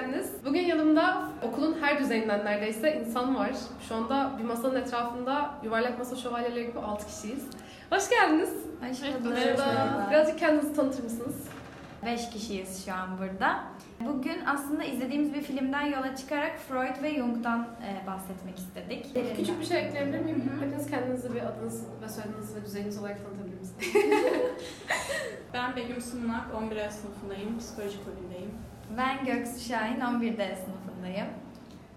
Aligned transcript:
geldiniz. 0.00 0.30
Bugün 0.44 0.60
yanımda 0.60 1.28
okulun 1.42 1.76
her 1.80 1.98
düzeyinden 1.98 2.44
neredeyse 2.44 3.00
insan 3.00 3.36
var. 3.36 3.50
Şu 3.88 3.94
anda 3.94 4.30
bir 4.38 4.44
masanın 4.44 4.76
etrafında 4.76 5.54
yuvarlak 5.64 5.98
masa 5.98 6.16
şövalyeleri 6.16 6.66
gibi 6.66 6.78
6 6.78 7.06
kişiyiz. 7.06 7.46
Hoş 7.90 8.10
geldiniz. 8.10 8.50
Hoş 8.88 9.02
bulduk. 9.02 9.32
Merhaba. 9.32 10.08
Birazcık 10.10 10.38
kendinizi 10.38 10.74
tanıtır 10.74 11.02
mısınız? 11.02 11.48
Beş 12.06 12.30
kişiyiz 12.30 12.84
şu 12.84 12.92
an 12.92 13.08
burada. 13.18 13.64
Bugün 14.00 14.44
aslında 14.46 14.84
izlediğimiz 14.84 15.34
bir 15.34 15.42
filmden 15.42 15.86
yola 15.86 16.16
çıkarak 16.16 16.58
Freud 16.68 17.02
ve 17.02 17.14
Jung'dan 17.14 17.60
e, 17.60 18.06
bahsetmek 18.06 18.58
istedik. 18.58 19.36
Küçük 19.36 19.60
bir 19.60 19.66
şey 19.66 19.86
ekleyebilir 19.86 20.20
miyim? 20.20 20.50
Hı 20.50 20.56
hı. 20.56 20.66
Hepiniz 20.66 20.90
kendinizi 20.90 21.34
bir 21.34 21.42
adınız 21.42 21.84
ve 22.02 22.08
soyadınız 22.08 22.56
ve 22.56 22.64
düzeyiniz 22.64 22.98
olarak 22.98 23.18
tanıtabilir 23.24 23.60
misiniz? 23.60 23.94
Ben 25.54 25.76
Begüm 25.76 26.00
Sımlak, 26.00 26.54
11 26.58 26.90
sınıfındayım, 26.90 27.58
psikoloji 27.58 28.04
kulübündeyim. 28.04 28.50
Ben 28.96 29.24
Göksu 29.24 29.60
Şahin, 29.68 30.00
11D 30.00 30.56
sınıfındayım. 30.56 31.26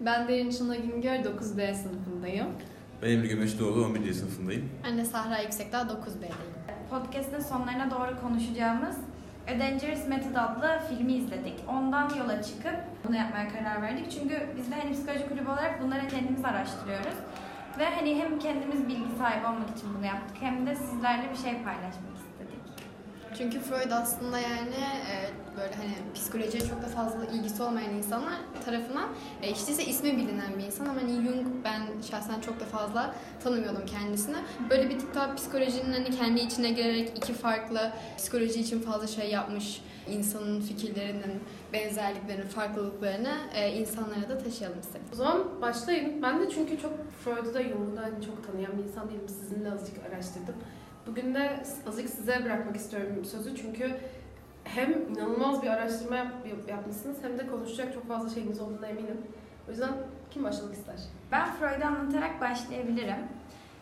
Ben 0.00 0.28
Derin 0.28 0.50
Çınla 0.50 0.76
Güngör, 0.76 1.14
9D 1.14 1.74
sınıfındayım. 1.74 2.46
Ben 3.02 3.10
Emre 3.10 3.26
Gömeçlioğlu, 3.26 3.84
11. 3.84 4.12
sınıfındayım. 4.12 4.68
Ben 4.84 4.98
de 4.98 5.04
Sahra 5.04 5.38
Yüksekdağ, 5.42 5.80
9B'deyim. 5.80 6.34
Podcast'ın 6.90 7.40
sonlarına 7.40 7.90
doğru 7.90 8.20
konuşacağımız 8.20 8.96
A 9.48 9.60
Dangerous 9.60 10.08
Method 10.08 10.34
adlı 10.34 10.80
filmi 10.88 11.12
izledik. 11.12 11.54
Ondan 11.68 12.10
yola 12.18 12.42
çıkıp 12.42 12.76
bunu 13.04 13.16
yapmaya 13.16 13.48
karar 13.48 13.82
verdik. 13.82 14.10
Çünkü 14.10 14.46
biz 14.56 14.70
de 14.70 14.74
hani 14.74 14.92
psikoloji 14.92 15.28
kulübü 15.28 15.50
olarak 15.50 15.82
bunları 15.82 16.08
kendimiz 16.08 16.44
araştırıyoruz. 16.44 17.16
Ve 17.78 17.84
hani 17.84 18.14
hem 18.22 18.38
kendimiz 18.38 18.88
bilgi 18.88 19.16
sahibi 19.18 19.46
olmak 19.46 19.70
için 19.76 19.88
bunu 19.98 20.06
yaptık 20.06 20.36
hem 20.40 20.66
de 20.66 20.74
sizlerle 20.74 21.30
bir 21.30 21.36
şey 21.36 21.52
paylaşmak 21.52 22.14
istedik. 22.16 22.23
Çünkü 23.38 23.60
Freud 23.60 23.90
aslında 23.90 24.38
yani 24.38 24.74
e, 25.10 25.14
böyle 25.56 25.74
hani 25.74 25.94
psikolojiye 26.14 26.62
çok 26.68 26.82
da 26.82 26.86
fazla 26.86 27.24
ilgisi 27.24 27.62
olmayan 27.62 27.94
insanlar 27.94 28.34
tarafından 28.64 29.08
e, 29.42 29.50
işte 29.50 29.72
ise 29.72 29.84
ismi 29.84 30.16
bilinen 30.16 30.58
bir 30.58 30.64
insan 30.64 30.86
ama 30.86 31.02
hani 31.02 31.10
Jung 31.10 31.46
ben 31.64 31.82
şahsen 32.10 32.40
çok 32.40 32.60
da 32.60 32.64
fazla 32.64 33.14
tanımıyordum 33.44 33.86
kendisini. 33.86 34.36
Böyle 34.70 34.90
bir 34.90 34.98
tık 34.98 35.14
daha 35.14 35.34
psikolojinin 35.34 35.92
hani 35.92 36.10
kendi 36.10 36.40
içine 36.40 36.70
girerek 36.70 37.12
iki 37.18 37.32
farklı 37.32 37.92
psikoloji 38.16 38.60
için 38.60 38.80
fazla 38.80 39.06
şey 39.06 39.30
yapmış 39.30 39.80
insanın 40.08 40.60
fikirlerinin 40.60 41.40
benzerliklerini, 41.72 42.44
farklılıklarını 42.48 43.34
e, 43.54 43.72
insanlara 43.72 44.28
da 44.28 44.38
taşıyalım 44.38 44.80
istedim. 44.80 45.06
O 45.12 45.16
zaman 45.16 45.62
başlayın. 45.62 46.22
Ben 46.22 46.40
de 46.40 46.50
çünkü 46.50 46.78
çok 46.78 46.92
Freud'u 47.24 47.54
da 47.54 47.62
Jung'u 47.62 47.96
da 47.96 48.02
hani 48.02 48.24
çok 48.26 48.46
tanıyan 48.46 48.78
bir 48.78 48.84
insan 48.84 49.08
değilim. 49.08 49.28
Sizinle 49.28 49.72
azıcık 49.72 49.96
araştırdım. 50.08 50.54
Bugün 51.06 51.34
de 51.34 51.62
azıcık 51.88 52.10
size 52.10 52.44
bırakmak 52.44 52.76
istiyorum 52.76 53.24
sözü 53.24 53.56
çünkü 53.56 53.90
hem 54.64 54.92
inanılmaz 54.92 55.62
bir 55.62 55.68
araştırma 55.68 56.16
yap- 56.16 56.68
yapmışsınız 56.68 57.16
hem 57.22 57.38
de 57.38 57.46
konuşacak 57.46 57.94
çok 57.94 58.08
fazla 58.08 58.28
şeyiniz 58.28 58.60
olduğuna 58.60 58.86
eminim. 58.86 59.18
O 59.68 59.70
yüzden 59.70 59.90
kim 60.30 60.44
başlamak 60.44 60.74
ister? 60.74 60.96
Ben 61.32 61.52
Freud'u 61.52 61.86
anlatarak 61.86 62.40
başlayabilirim. 62.40 63.16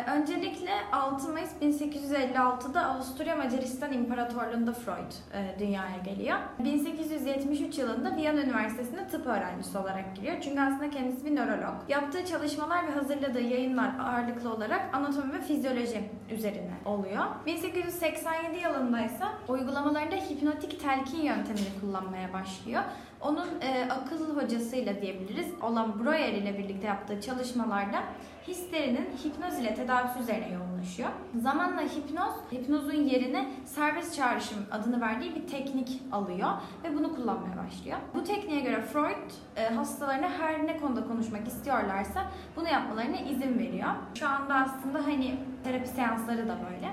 Öncelikle 0.06 0.70
6 0.92 1.28
Mayıs 1.32 1.50
1856'da 1.62 2.86
Avusturya 2.86 3.36
Macaristan 3.36 3.92
İmparatorluğu'nda 3.92 4.72
Freud 4.72 5.12
e, 5.34 5.58
dünyaya 5.58 5.98
geliyor. 6.04 6.38
1873 6.58 7.78
yılında 7.78 8.16
Viyana 8.16 8.40
Üniversitesi'nde 8.40 9.08
tıp 9.08 9.26
öğrencisi 9.26 9.78
olarak 9.78 10.16
giriyor. 10.16 10.36
Çünkü 10.40 10.60
aslında 10.60 10.90
kendisi 10.90 11.24
bir 11.24 11.36
nörolog. 11.36 11.74
Yaptığı 11.88 12.24
çalışmalar 12.24 12.86
ve 12.86 12.90
hazırladığı 12.90 13.40
yayınlar 13.40 13.90
ağırlıklı 13.98 14.52
olarak 14.52 14.94
anatomi 14.94 15.32
ve 15.32 15.40
fizyoloji 15.40 16.10
üzerine 16.30 16.74
oluyor. 16.84 17.24
1887 17.46 18.58
yılında 18.58 19.00
ise 19.00 19.24
uygulamalarında 19.48 20.16
hipnotik 20.16 20.80
telkin 20.80 21.22
yöntemini 21.22 21.80
kullanmaya 21.80 22.32
başlıyor. 22.32 22.82
Onun 23.22 23.60
e, 23.60 23.88
akıl 23.90 24.36
hocasıyla 24.36 25.02
diyebiliriz 25.02 25.46
olan 25.62 26.04
Breuer 26.04 26.32
ile 26.32 26.58
birlikte 26.58 26.86
yaptığı 26.86 27.20
çalışmalarda 27.20 28.02
hislerinin 28.48 29.10
hipnoz 29.24 29.58
ile 29.58 29.74
tedavisi 29.74 30.18
üzerine 30.18 30.52
yoğunlaşıyor. 30.52 31.08
Zamanla 31.40 31.80
hipnoz, 31.80 32.32
hipnozun 32.52 32.92
yerine 32.92 33.50
serbest 33.64 34.16
çağrışım 34.16 34.58
adını 34.70 35.00
verdiği 35.00 35.34
bir 35.34 35.46
teknik 35.46 36.02
alıyor 36.12 36.48
ve 36.84 36.94
bunu 36.94 37.16
kullanmaya 37.16 37.56
başlıyor. 37.66 37.98
Bu 38.14 38.24
tekniğe 38.24 38.60
göre 38.60 38.80
Freud 38.80 39.30
e, 39.56 39.68
hastalarına 39.68 40.28
her 40.28 40.66
ne 40.66 40.76
konuda 40.76 41.06
konuşmak 41.06 41.48
istiyorlarsa 41.48 42.30
bunu 42.56 42.68
yapmalarına 42.68 43.16
izin 43.16 43.58
veriyor. 43.58 43.88
Şu 44.14 44.28
anda 44.28 44.54
aslında 44.54 45.06
hani 45.06 45.36
terapi 45.64 45.88
seansları 45.88 46.48
da 46.48 46.58
böyle. 46.70 46.92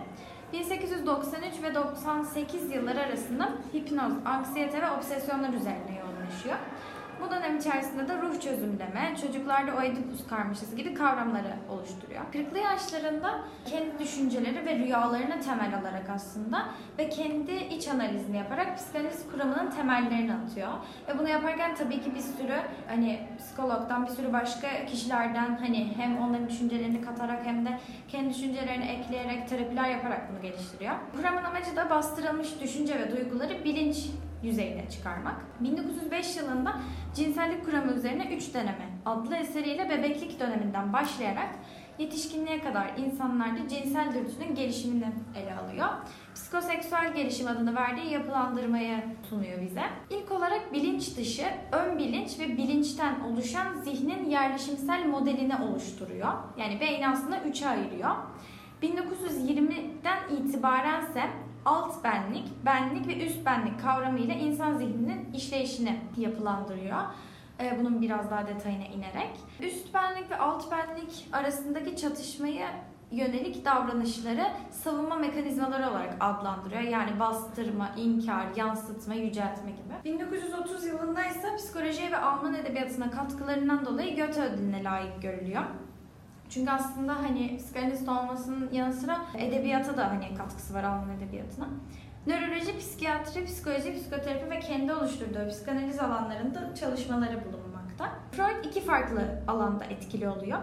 1893 0.54 1.64
ve 1.64 1.76
98 1.76 2.72
yılları 2.72 3.00
arasında 3.00 3.50
hipnoz, 3.74 4.14
anksiyete 4.26 4.82
ve 4.82 4.92
obsesyonlar 4.92 5.54
üzerine 5.54 6.00
yoğunlaşıyor. 6.00 6.09
Bu 7.22 7.32
dönem 7.32 7.58
içerisinde 7.58 8.08
de 8.08 8.22
ruh 8.22 8.42
çözümleme, 8.42 9.16
çocuklarda 9.22 9.76
Oedipus 9.76 10.28
karmaşası 10.28 10.76
gibi 10.76 10.94
kavramları 10.94 11.56
oluşturuyor. 11.70 12.22
40'lı 12.34 12.58
yaşlarında 12.58 13.40
kendi 13.66 14.00
düşünceleri 14.00 14.66
ve 14.66 14.76
rüyalarını 14.76 15.42
temel 15.42 15.78
alarak 15.78 16.10
aslında 16.10 16.66
ve 16.98 17.10
kendi 17.10 17.52
iç 17.52 17.88
analizini 17.88 18.38
yaparak 18.38 18.78
psikanaliz 18.78 19.26
kuramının 19.32 19.72
temellerini 19.72 20.34
atıyor. 20.34 20.72
Ve 21.08 21.20
bunu 21.20 21.30
yaparken 21.30 21.76
tabii 21.76 22.02
ki 22.02 22.16
bir 22.16 22.20
sürü 22.20 22.60
hani 22.88 23.28
psikologdan 23.38 24.06
bir 24.06 24.12
sürü 24.12 24.34
başka 24.34 24.86
kişilerden 24.86 25.58
hani 25.58 25.94
hem 25.98 26.18
onların 26.18 26.50
düşüncelerini 26.50 27.02
katarak 27.02 27.46
hem 27.46 27.66
de 27.66 27.80
kendi 28.08 28.30
düşüncelerini 28.30 28.86
ekleyerek 28.86 29.50
terapiler 29.50 29.90
yaparak 29.90 30.32
bunu 30.32 30.42
geliştiriyor. 30.42 30.94
Kuramın 31.16 31.44
amacı 31.44 31.76
da 31.76 31.90
bastırılmış 31.90 32.62
düşünce 32.62 33.00
ve 33.00 33.12
duyguları 33.12 33.64
bilinç 33.64 33.98
yüzeyine 34.44 34.90
çıkarmak. 34.90 35.36
1905 35.60 36.38
yılında 36.38 36.80
Cinsellik 37.16 37.66
Kuramı 37.66 37.92
üzerine 37.92 38.36
3 38.36 38.54
deneme 38.54 38.90
adlı 39.06 39.36
eseriyle 39.36 39.90
bebeklik 39.90 40.40
döneminden 40.40 40.94
başlayarak 40.94 41.50
yetişkinliğe 42.00 42.62
kadar 42.62 42.92
insanlarda 42.98 43.68
cinsel 43.68 44.14
dürtünün 44.14 44.56
gelişimini 44.56 45.06
ele 45.36 45.56
alıyor. 45.56 45.88
Psikoseksüel 46.36 47.14
gelişim 47.16 47.48
adını 47.48 47.76
verdiği 47.76 48.12
yapılandırmayı 48.12 49.04
sunuyor 49.30 49.62
bize. 49.62 49.84
İlk 50.10 50.32
olarak 50.32 50.74
bilinç 50.74 51.18
dışı, 51.18 51.46
ön 51.72 51.98
bilinç 51.98 52.40
ve 52.40 52.58
bilinçten 52.58 53.20
oluşan 53.20 53.76
zihnin 53.76 54.30
yerleşimsel 54.30 55.06
modelini 55.06 55.56
oluşturuyor. 55.56 56.34
Yani 56.58 56.80
beyni 56.82 57.08
aslında 57.08 57.42
üçe 57.42 57.68
ayırıyor. 57.68 58.16
1920'den 58.84 60.36
itibarense 60.38 61.24
alt 61.70 62.04
benlik, 62.04 62.66
benlik 62.66 63.08
ve 63.08 63.26
üst 63.26 63.46
benlik 63.46 63.82
kavramıyla 63.82 64.34
insan 64.34 64.78
zihninin 64.78 65.34
işleyişini 65.34 66.00
yapılandırıyor. 66.18 66.98
Ee, 67.60 67.78
Bunun 67.80 68.02
biraz 68.02 68.32
daha 68.32 68.48
detayına 68.48 68.86
inerek. 68.86 69.30
Üst 69.62 69.94
benlik 69.94 70.32
ve 70.32 70.38
alt 70.38 70.72
benlik 70.72 71.28
arasındaki 71.32 71.96
çatışmayı 71.98 72.66
yönelik 73.12 73.66
davranışları 73.66 74.48
savunma 74.72 75.16
mekanizmaları 75.16 75.90
olarak 75.90 76.16
adlandırıyor. 76.20 76.82
Yani 76.82 77.20
bastırma, 77.20 77.90
inkar, 77.98 78.46
yansıtma, 78.56 79.14
yüceltme 79.14 79.72
gibi. 79.72 80.14
1930 80.16 80.86
yılında 80.86 81.24
ise 81.26 81.56
psikolojiye 81.58 82.12
ve 82.12 82.18
Alman 82.18 82.54
edebiyatına 82.54 83.12
katkılarından 83.12 83.86
dolayı 83.86 84.16
Goethe 84.16 84.42
ödülüne 84.42 84.84
layık 84.84 85.22
görülüyor. 85.22 85.64
Çünkü 86.50 86.72
aslında 86.72 87.16
hani 87.24 87.58
psikanalist 87.58 88.10
olmasının 88.10 88.70
yanı 88.72 88.94
sıra 88.94 89.18
edebiyata 89.38 89.98
da 89.98 90.10
hani 90.10 90.36
katkısı 90.38 90.74
var 90.74 90.84
Alman 90.84 91.10
edebiyatına. 91.10 91.68
Nöroloji, 92.28 92.78
psikiyatri, 92.78 93.46
psikoloji, 93.46 93.96
psikoterapi 93.96 94.50
ve 94.50 94.60
kendi 94.60 94.94
oluşturduğu 94.94 95.50
psikanaliz 95.50 96.00
alanlarında 96.00 96.76
çalışmaları 96.76 97.46
bulunmakta. 97.46 98.12
Freud 98.32 98.66
iki 98.66 98.82
farklı 98.82 99.42
alanda 99.48 99.86
etkili 99.86 100.30
oluyor. 100.30 100.60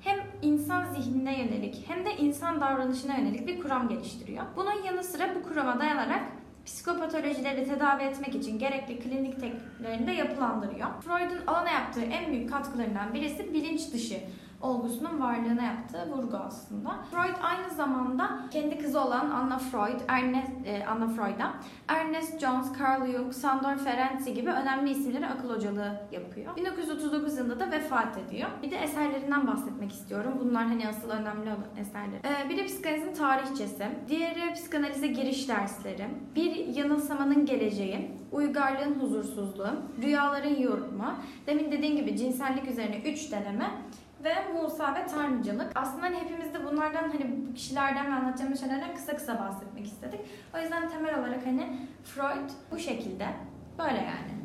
Hem 0.00 0.18
insan 0.42 0.84
zihnine 0.84 1.38
yönelik 1.38 1.84
hem 1.88 2.04
de 2.04 2.16
insan 2.16 2.60
davranışına 2.60 3.16
yönelik 3.16 3.46
bir 3.46 3.60
kuram 3.60 3.88
geliştiriyor. 3.88 4.44
Bunun 4.56 4.82
yanı 4.84 5.04
sıra 5.04 5.34
bu 5.34 5.42
kurama 5.42 5.80
dayanarak 5.80 6.22
psikopatolojileri 6.66 7.64
tedavi 7.64 8.02
etmek 8.02 8.34
için 8.34 8.58
gerekli 8.58 8.98
klinik 8.98 9.40
tekniklerini 9.40 10.06
de 10.06 10.12
yapılandırıyor. 10.12 10.88
Freud'un 11.00 11.46
alana 11.46 11.70
yaptığı 11.70 12.02
en 12.02 12.32
büyük 12.32 12.50
katkılarından 12.50 13.14
birisi 13.14 13.54
bilinç 13.54 13.92
dışı 13.92 14.16
olgusunun 14.60 15.20
varlığına 15.20 15.62
yaptığı 15.62 16.10
vurgu 16.10 16.36
aslında. 16.36 16.96
Freud 17.10 17.36
aynı 17.42 17.74
zamanda 17.74 18.30
kendi 18.50 18.78
kızı 18.78 19.00
olan 19.00 19.30
Anna 19.30 19.58
Freud, 19.58 20.00
Ernest, 20.08 20.50
e, 20.64 20.86
Anna 20.86 21.08
Freud'a 21.08 21.54
Ernest 21.88 22.40
Jones, 22.40 22.66
Carl 22.80 23.06
Jung, 23.12 23.32
Sandor 23.32 23.76
Ferenczi 23.76 24.34
gibi 24.34 24.50
önemli 24.50 24.90
isimlere 24.90 25.26
akıl 25.26 25.50
hocalığı 25.50 26.00
yapıyor. 26.12 26.56
1939 26.56 27.38
yılında 27.38 27.60
da 27.60 27.70
vefat 27.70 28.18
ediyor. 28.18 28.48
Bir 28.62 28.70
de 28.70 28.76
eserlerinden 28.76 29.46
bahsetmek 29.46 29.92
istiyorum. 29.92 30.32
Bunlar 30.40 30.66
hani 30.66 30.88
asıl 30.88 31.10
önemli 31.10 31.48
olan 31.48 31.78
eserler. 31.80 32.44
Ee, 32.44 32.48
biri 32.48 32.66
psikanalizin 32.66 33.14
tarihçesi, 33.14 33.86
diğeri 34.08 34.54
psikanalize 34.54 35.06
giriş 35.06 35.48
dersleri, 35.48 36.06
bir 36.34 36.56
yanılsamanın 36.56 37.46
geleceği, 37.46 38.10
uygarlığın 38.32 39.00
huzursuzluğu, 39.00 39.70
rüyaların 40.02 40.56
yorumu, 40.60 41.14
demin 41.46 41.72
dediğim 41.72 41.96
gibi 41.96 42.16
cinsellik 42.16 42.70
üzerine 42.70 42.98
3 43.04 43.32
deneme 43.32 43.70
ve 44.24 44.34
Musa 44.52 44.94
ve 44.94 45.06
Tanrıcılık. 45.06 45.72
Aslında 45.74 46.02
hani 46.02 46.16
hepimiz 46.16 46.54
de 46.54 46.64
bunlardan 46.64 47.02
hani 47.02 47.46
bu 47.48 47.54
kişilerden 47.54 48.12
ve 48.12 48.14
anlatacağımız 48.14 48.60
şeylerden 48.60 48.94
kısa 48.94 49.16
kısa 49.16 49.38
bahsetmek 49.38 49.86
istedik. 49.86 50.20
O 50.54 50.58
yüzden 50.58 50.88
temel 50.88 51.18
olarak 51.18 51.46
hani 51.46 51.78
Freud 52.04 52.50
bu 52.70 52.78
şekilde. 52.78 53.26
Böyle 53.78 53.98
yani. 53.98 54.36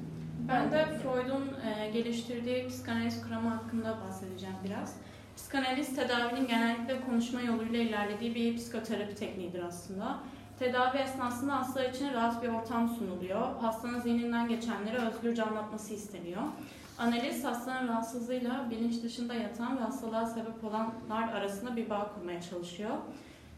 Ben 0.47 0.71
de 0.71 0.85
Freud'un 0.85 1.55
e, 1.69 1.89
geliştirdiği 1.89 2.67
psikanaliz 2.67 3.23
kuramı 3.23 3.49
hakkında 3.49 3.97
bahsedeceğim 4.07 4.55
biraz. 4.65 4.95
Psikanaliz 5.35 5.95
tedavinin 5.95 6.47
genellikle 6.47 7.01
konuşma 7.01 7.41
yoluyla 7.41 7.79
ilerlediği 7.79 8.35
bir 8.35 8.57
psikoterapi 8.57 9.15
tekniğidir 9.15 9.63
aslında. 9.63 10.19
Tedavi 10.59 10.97
esnasında 10.97 11.59
hastalar 11.59 11.89
için 11.89 12.13
rahat 12.13 12.43
bir 12.43 12.47
ortam 12.47 12.89
sunuluyor. 12.89 13.55
Hastanın 13.61 13.99
zihninden 13.99 14.47
geçenleri 14.47 14.97
özgürce 14.97 15.43
anlatması 15.43 15.93
isteniyor. 15.93 16.41
Analiz 17.01 17.43
hastanın 17.43 17.87
rahatsızlığıyla 17.87 18.67
bilinç 18.69 19.03
dışında 19.03 19.33
yatan 19.33 19.77
ve 19.77 19.81
hastalığa 19.81 20.25
sebep 20.25 20.63
olanlar 20.63 21.33
arasında 21.33 21.75
bir 21.75 21.89
bağ 21.89 22.11
kurmaya 22.15 22.41
çalışıyor. 22.41 22.91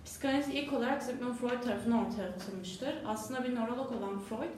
Psikanaliz 0.06 0.48
ilk 0.48 0.74
olarak 0.74 1.04
Sigmund 1.04 1.34
Freud 1.34 1.62
tarafından 1.62 2.06
ortaya 2.06 2.30
atılmıştır. 2.30 2.96
Aslında 3.08 3.44
bir 3.44 3.56
nörolog 3.56 3.92
olan 3.92 4.20
Freud, 4.20 4.50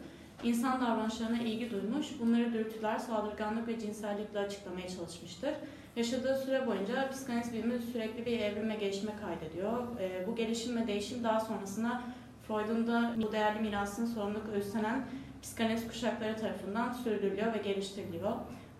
insan 0.43 0.81
davranışlarına 0.81 1.37
ilgi 1.37 1.71
duymuş, 1.71 2.07
bunları 2.19 2.53
dürtüler, 2.53 2.97
saldırganlık 2.97 3.67
ve 3.67 3.79
cinsellikle 3.79 4.39
açıklamaya 4.39 4.87
çalışmıştır. 4.87 5.53
Yaşadığı 5.95 6.37
süre 6.37 6.67
boyunca 6.67 7.09
psikanaliz 7.09 7.53
bilimi 7.53 7.79
sürekli 7.79 8.25
bir 8.25 8.39
evrim 8.39 8.69
ve 8.69 8.75
gelişme 8.75 9.11
kaydediyor. 9.21 9.99
E, 9.99 10.27
bu 10.27 10.35
gelişim 10.35 10.77
ve 10.77 10.87
değişim 10.87 11.23
daha 11.23 11.39
sonrasında 11.39 12.01
Freud'un 12.47 12.87
da 12.87 13.13
bu 13.17 13.31
değerli 13.31 13.59
mirasını 13.59 14.07
sorumluluk 14.07 14.45
üstlenen 14.57 15.05
psikanaliz 15.41 15.87
kuşakları 15.87 16.37
tarafından 16.37 16.93
sürdürülüyor 16.93 17.53
ve 17.53 17.57
geliştiriliyor. 17.57 18.31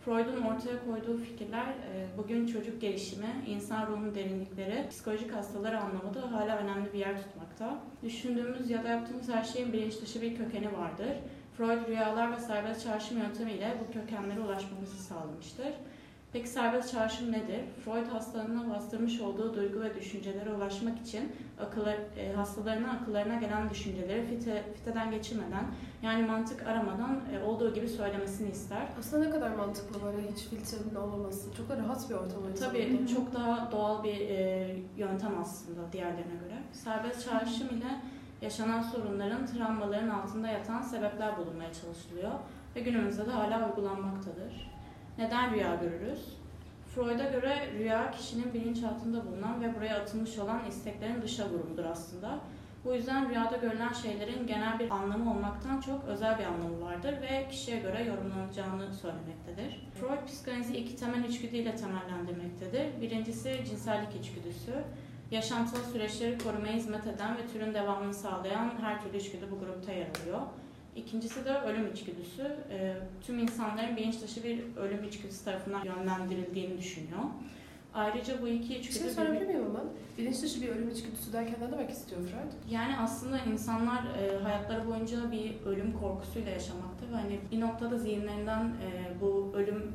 Freud'un 0.06 0.42
ortaya 0.42 0.86
koyduğu 0.86 1.18
fikirler 1.18 1.66
e, 1.66 2.18
bugün 2.18 2.48
çocuk 2.48 2.82
gelişimi, 2.82 3.28
insan 3.48 3.88
ruhunun 3.88 4.16
derinlikleri, 4.16 4.90
psikolojik 4.90 5.36
hastaları 5.36 5.80
anlamada 5.80 6.32
hala 6.32 6.58
önemli 6.58 6.94
bir 6.94 7.00
yer 7.00 7.24
tutmakta. 7.24 7.80
Düşündüğümüz 8.04 8.70
ya 8.70 8.84
da 8.84 8.88
yaptığımız 8.88 9.30
her 9.30 9.44
şeyin 9.44 9.74
bilinç 9.74 10.02
dışı 10.02 10.22
bir 10.22 10.36
kökeni 10.36 10.78
vardır. 10.78 11.08
Freud 11.58 11.88
rüyalar 11.88 12.32
ve 12.32 12.40
serbest 12.40 12.84
çağrışım 12.84 13.18
yöntemiyle 13.18 13.74
bu 13.82 13.94
kökenlere 13.94 14.40
ulaşmamızı 14.40 15.04
sağlamıştır. 15.04 15.74
Peki 16.36 16.50
serbest 16.50 16.92
çağrışım 16.92 17.32
nedir? 17.32 17.60
Freud 17.86 18.08
hastalarına 18.08 18.76
bastırmış 18.76 19.22
olduğu 19.22 19.54
duygu 19.54 19.82
ve 19.82 19.96
düşüncelere 19.96 20.54
ulaşmak 20.54 21.00
için 21.00 21.32
akıllar, 21.60 21.98
e, 22.18 22.34
hastalarının 22.34 22.90
akıllarına 22.90 23.36
gelen 23.36 23.70
düşünceleri 23.70 24.26
fite, 24.26 24.64
fiteden 24.76 25.12
geçirmeden 25.12 25.66
yani 26.02 26.28
mantık 26.28 26.68
aramadan 26.68 27.20
e, 27.34 27.44
olduğu 27.44 27.74
gibi 27.74 27.88
söylemesini 27.88 28.50
ister. 28.50 28.88
Aslında 29.00 29.26
ne 29.26 29.32
kadar 29.32 29.50
mantıklı 29.52 30.04
böyle 30.04 30.18
hiç 30.32 30.44
filtrenin 30.44 30.96
olmaması. 30.96 31.56
Çok 31.58 31.70
da 31.70 31.78
rahat 31.78 32.10
bir 32.10 32.16
ortam 32.16 32.42
Tabii 32.60 32.88
zamanda. 32.90 33.08
çok 33.08 33.34
daha 33.34 33.72
doğal 33.72 34.04
bir 34.04 34.20
e, 34.20 34.76
yöntem 34.98 35.40
aslında 35.42 35.92
diğerlerine 35.94 36.36
göre. 36.44 36.58
Serbest 36.72 37.30
çağrışım 37.30 37.68
ile 37.68 38.02
yaşanan 38.42 38.82
sorunların, 38.82 39.46
travmaların 39.46 40.10
altında 40.10 40.48
yatan 40.48 40.82
sebepler 40.82 41.38
bulunmaya 41.38 41.74
çalışılıyor 41.74 42.32
ve 42.76 42.80
günümüzde 42.80 43.26
de 43.26 43.32
hala 43.32 43.70
uygulanmaktadır. 43.70 44.75
Neden 45.18 45.54
rüya 45.54 45.76
görürüz? 45.76 46.38
Freud'a 46.96 47.24
göre 47.24 47.70
rüya 47.78 48.12
kişinin 48.12 48.54
bilinçaltında 48.54 49.26
bulunan 49.26 49.62
ve 49.62 49.76
buraya 49.76 49.98
atılmış 50.02 50.40
olan 50.40 50.66
isteklerin 50.70 51.22
dışa 51.22 51.50
vurumudur 51.50 51.86
aslında. 51.86 52.40
Bu 52.86 52.94
yüzden 52.94 53.30
rüyada 53.30 53.58
görülen 53.58 53.94
şeylerin 53.94 54.48
genel 54.48 54.80
bir 54.80 54.92
anlamı 54.92 55.32
olmaktan 55.32 55.82
çok 55.82 56.06
özel 56.06 56.40
bir 56.40 56.44
anlamı 56.44 56.82
vardır 56.82 57.16
ve 57.22 57.48
kişiye 57.50 57.80
göre 57.80 58.04
yorumlanacağını 58.04 58.94
söylemektedir. 58.94 59.88
Freud 60.00 60.26
psikanalizi 60.28 60.78
iki 60.78 60.96
temel 60.96 61.24
içgüdüyle 61.24 61.76
temellendirmektedir. 61.76 63.02
Birincisi 63.02 63.64
cinsellik 63.70 64.16
içgüdüsü. 64.16 64.74
Yaşantılı 65.32 65.84
süreçleri 65.84 66.38
korumaya 66.38 66.74
hizmet 66.74 67.08
eden 67.08 67.38
ve 67.38 67.48
türün 67.54 67.74
devamını 67.74 68.14
sağlayan 68.14 68.72
her 68.82 69.04
türlü 69.04 69.18
içgüdü 69.18 69.46
bu 69.52 69.60
grupta 69.60 69.92
yer 69.92 70.08
alıyor. 70.08 70.40
İkincisi 70.96 71.46
de 71.46 71.60
ölüm 71.60 71.92
içgüdüsü. 71.94 72.56
E, 72.72 72.96
tüm 73.22 73.40
insanların 73.40 73.98
bilinç 73.98 74.22
dışı 74.22 74.44
bir 74.44 74.76
ölüm 74.78 75.04
içgüdüsü 75.04 75.46
tarafından 75.46 75.86
yönlendirildiğini 75.86 76.78
düşünüyor. 76.78 77.20
Ayrıca 77.94 78.42
bu 78.42 78.48
iki 78.48 78.70
Bir 78.70 78.76
içgüdü... 78.80 79.00
şey 79.00 79.10
sorabilir 79.10 79.48
miyim 79.48 79.66
ama? 79.70 79.84
Bilinç 80.18 80.42
dışı 80.42 80.62
bir 80.62 80.68
ölüm 80.70 80.90
içgüdüsü 80.90 81.34
derken 81.34 81.56
ne 81.62 81.72
demek 81.72 81.90
istiyor 81.90 82.22
Freud? 82.22 82.72
Yani 82.74 82.98
aslında 82.98 83.40
insanlar 83.40 84.04
e, 84.04 84.38
hayatları 84.44 84.88
boyunca 84.88 85.32
bir 85.32 85.62
ölüm 85.66 85.94
korkusuyla 86.00 86.52
yaşamakta 86.52 87.06
ve 87.12 87.16
hani 87.16 87.40
bir 87.52 87.62
noktada 87.62 87.98
zihinlerinden 87.98 88.66
e, 88.66 89.22
bu 89.22 89.52
ölüm 89.56 89.92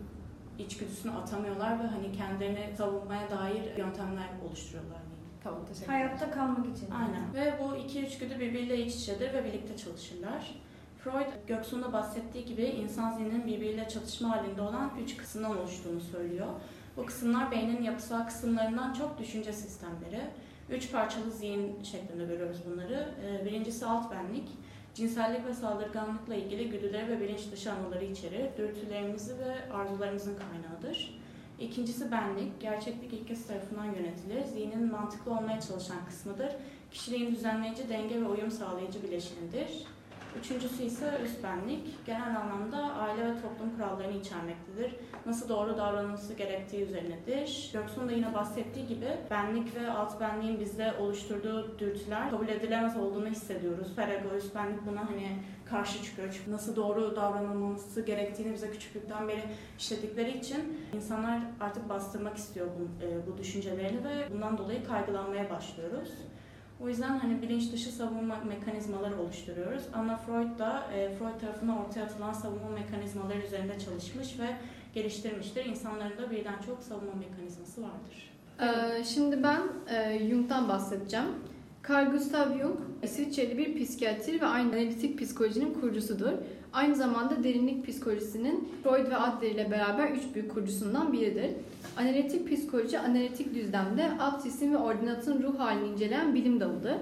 içgüdüsünü 0.58 1.12
atamıyorlar 1.12 1.78
ve 1.78 1.86
hani 1.86 2.12
kendilerini 2.12 2.76
savunmaya 2.76 3.30
dair 3.30 3.76
yöntemler 3.78 4.28
oluşturuyorlar. 4.48 4.98
Tamam 5.44 5.66
teşekkür 5.66 5.92
Hayatta 5.92 6.30
kalmak 6.30 6.76
için. 6.76 6.90
Aynen. 6.90 7.34
Ve 7.34 7.54
bu 7.62 7.76
iki 7.76 8.00
içgüdü 8.00 8.40
birbiriyle 8.40 8.84
iç 8.84 8.94
içedir 8.94 9.34
ve 9.34 9.44
birlikte 9.44 9.76
çalışırlar. 9.76 10.54
Freud, 11.04 11.46
Göksu'nda 11.46 11.92
bahsettiği 11.92 12.44
gibi 12.44 12.62
insan 12.62 13.12
zihninin 13.12 13.46
birbiriyle 13.46 13.88
çatışma 13.88 14.30
halinde 14.30 14.62
olan 14.62 14.90
üç 15.04 15.16
kısımdan 15.16 15.58
oluştuğunu 15.58 16.00
söylüyor. 16.00 16.46
Bu 16.96 17.06
kısımlar 17.06 17.50
beynin 17.50 17.82
yapısal 17.82 18.26
kısımlarından 18.26 18.92
çok 18.92 19.18
düşünce 19.18 19.52
sistemleri. 19.52 20.20
Üç 20.70 20.92
parçalı 20.92 21.30
zihin 21.30 21.82
şeklinde 21.82 22.24
görüyoruz 22.24 22.58
bunları. 22.66 23.14
Ee, 23.24 23.44
Birincisi 23.44 23.86
alt 23.86 24.12
benlik. 24.12 24.48
Cinsellik 24.94 25.46
ve 25.46 25.54
saldırganlıkla 25.54 26.34
ilgili 26.34 26.70
güdüleri 26.70 27.08
ve 27.08 27.20
bilinç 27.20 27.52
dışı 27.52 27.72
anıları 27.72 28.04
içerir. 28.04 28.56
Dürtülerimizi 28.58 29.38
ve 29.38 29.72
arzularımızın 29.72 30.36
kaynağıdır. 30.36 31.20
İkincisi 31.60 32.12
benlik. 32.12 32.60
Gerçeklik 32.60 33.12
ilkesi 33.12 33.48
tarafından 33.48 33.84
yönetilir. 33.84 34.44
Zihnin 34.44 34.90
mantıklı 34.92 35.32
olmaya 35.32 35.60
çalışan 35.60 36.04
kısmıdır. 36.06 36.52
Kişiliğin 36.90 37.30
düzenleyici, 37.30 37.88
denge 37.88 38.20
ve 38.20 38.26
uyum 38.26 38.50
sağlayıcı 38.50 39.02
bileşenidir. 39.02 39.86
Üçüncüsü 40.38 40.82
ise 40.82 41.20
üst 41.24 41.44
benlik. 41.44 42.06
Genel 42.06 42.36
anlamda 42.36 42.94
aile 42.94 43.26
ve 43.26 43.40
toplum 43.42 43.76
kurallarını 43.76 44.16
içermektedir. 44.16 44.94
Nasıl 45.26 45.48
doğru 45.48 45.76
davranılması 45.76 46.34
gerektiği 46.34 46.82
üzerinedir. 46.82 47.70
Göksu'nun 47.72 48.08
da 48.08 48.12
yine 48.12 48.34
bahsettiği 48.34 48.86
gibi 48.86 49.08
benlik 49.30 49.76
ve 49.76 49.90
alt 49.90 50.20
benliğin 50.20 50.60
bizde 50.60 50.94
oluşturduğu 51.00 51.78
dürtüler 51.78 52.30
kabul 52.30 52.48
edilemez 52.48 52.96
olduğunu 52.96 53.26
hissediyoruz. 53.26 53.96
Ferego, 53.96 54.36
üst 54.36 54.54
benlik 54.54 54.86
buna 54.86 55.10
hani 55.10 55.36
karşı 55.64 56.02
çıkıyor. 56.02 56.28
Çünkü 56.32 56.52
nasıl 56.52 56.76
doğru 56.76 57.16
davranılması 57.16 58.00
gerektiğini 58.00 58.54
bize 58.54 58.70
küçüklükten 58.70 59.28
beri 59.28 59.42
işledikleri 59.78 60.38
için 60.38 60.80
insanlar 60.94 61.40
artık 61.60 61.88
bastırmak 61.88 62.36
istiyor 62.36 62.66
bu, 62.66 63.04
e, 63.04 63.26
bu 63.26 63.38
düşüncelerini 63.38 64.04
ve 64.04 64.28
bundan 64.32 64.58
dolayı 64.58 64.84
kaygılanmaya 64.84 65.50
başlıyoruz. 65.50 66.10
O 66.84 66.88
yüzden 66.88 67.18
hani 67.18 67.42
bilinç 67.42 67.72
dışı 67.72 67.92
savunma 67.92 68.36
mekanizmaları 68.48 69.20
oluşturuyoruz. 69.20 69.82
Ama 69.92 70.16
Freud 70.16 70.58
da 70.58 70.82
e, 70.94 71.14
Freud 71.14 71.40
tarafından 71.40 71.86
ortaya 71.86 72.04
atılan 72.04 72.32
savunma 72.32 72.68
mekanizmaları 72.68 73.38
üzerinde 73.38 73.78
çalışmış 73.78 74.38
ve 74.38 74.56
geliştirmiştir. 74.94 75.64
İnsanların 75.64 76.18
da 76.18 76.30
birden 76.30 76.60
çok 76.66 76.82
savunma 76.82 77.12
mekanizması 77.14 77.82
vardır. 77.82 78.30
Ee, 78.60 79.04
şimdi 79.04 79.42
ben 79.42 79.60
e, 79.94 80.28
Jung'dan 80.28 80.68
bahsedeceğim. 80.68 81.26
Carl 81.90 82.10
Gustav 82.10 82.58
Jung, 82.58 82.76
İsviçreli 83.02 83.58
bir 83.58 83.84
psikiyatr 83.84 84.40
ve 84.40 84.46
aynı 84.46 84.68
analitik 84.68 85.20
psikolojinin 85.20 85.74
kurucusudur. 85.74 86.32
Aynı 86.72 86.94
zamanda 86.94 87.44
derinlik 87.44 87.86
psikolojisinin 87.86 88.68
Freud 88.82 89.10
ve 89.10 89.16
Adler 89.16 89.50
ile 89.50 89.70
beraber 89.70 90.10
üç 90.10 90.34
büyük 90.34 90.54
kurucusundan 90.54 91.12
biridir. 91.12 91.50
Analitik 91.96 92.50
psikoloji, 92.50 92.98
analitik 92.98 93.54
düzlemde 93.54 94.10
alt 94.20 94.44
cisim 94.44 94.72
ve 94.72 94.76
ordinatın 94.76 95.42
ruh 95.42 95.58
halini 95.58 95.88
inceleyen 95.88 96.34
bilim 96.34 96.60
dalıdır. 96.60 96.96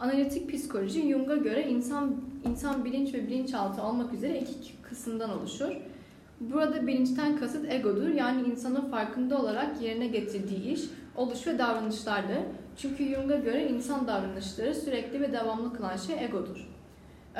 Analitik 0.00 0.52
psikoloji 0.52 1.08
Jung'a 1.08 1.36
göre 1.36 1.68
insan 1.68 2.16
insan 2.50 2.84
bilinç 2.84 3.14
ve 3.14 3.26
bilinçaltı 3.26 3.82
olmak 3.82 4.14
üzere 4.14 4.38
iki 4.38 4.82
kısımdan 4.82 5.38
oluşur. 5.38 5.70
Burada 6.40 6.86
bilinçten 6.86 7.36
kasıt 7.36 7.72
egodur. 7.72 8.08
Yani 8.08 8.48
insanın 8.48 8.90
farkında 8.90 9.38
olarak 9.38 9.82
yerine 9.82 10.06
getirdiği 10.06 10.72
iş, 10.72 10.80
oluş 11.16 11.46
ve 11.46 11.58
davranışlardır. 11.58 12.38
Çünkü 12.76 13.04
Jung'a 13.04 13.36
göre 13.36 13.68
insan 13.68 14.06
davranışları 14.06 14.74
sürekli 14.74 15.20
ve 15.20 15.32
devamlı 15.32 15.72
kılan 15.72 15.96
şey 15.96 16.24
egodur. 16.24 16.69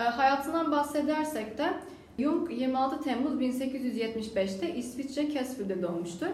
E, 0.01 0.03
hayatından 0.03 0.73
bahsedersek 0.73 1.59
de 1.59 1.75
Jung 2.19 2.51
26 2.53 3.01
Temmuz 3.01 3.41
1875'te 3.41 4.75
İsviçre 4.75 5.29
Kesfül'de 5.29 5.83
doğmuştur. 5.83 6.27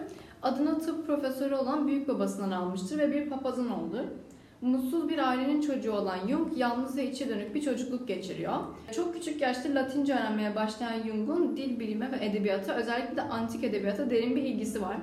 Adını 0.42 0.78
tıp 0.78 1.06
profesörü 1.06 1.54
olan 1.54 1.86
büyük 1.86 2.08
babasından 2.08 2.50
almıştır 2.50 2.98
ve 2.98 3.12
bir 3.12 3.30
papazın 3.30 3.70
oğludur. 3.70 4.04
Mutsuz 4.60 5.08
bir 5.08 5.18
ailenin 5.28 5.60
çocuğu 5.60 5.92
olan 5.92 6.18
Jung 6.28 6.58
yalnız 6.58 6.96
ve 6.96 7.10
içe 7.10 7.28
dönük 7.28 7.54
bir 7.54 7.62
çocukluk 7.62 8.08
geçiriyor. 8.08 8.52
Çok 8.94 9.14
küçük 9.14 9.40
yaşta 9.40 9.74
Latince 9.74 10.14
öğrenmeye 10.14 10.56
başlayan 10.56 11.02
Jung'un 11.02 11.56
dil 11.56 11.80
bilimi 11.80 12.12
ve 12.12 12.24
edebiyata 12.24 12.72
özellikle 12.72 13.16
de 13.16 13.22
antik 13.22 13.64
edebiyata 13.64 14.10
derin 14.10 14.36
bir 14.36 14.42
ilgisi 14.42 14.82
var. 14.82 14.96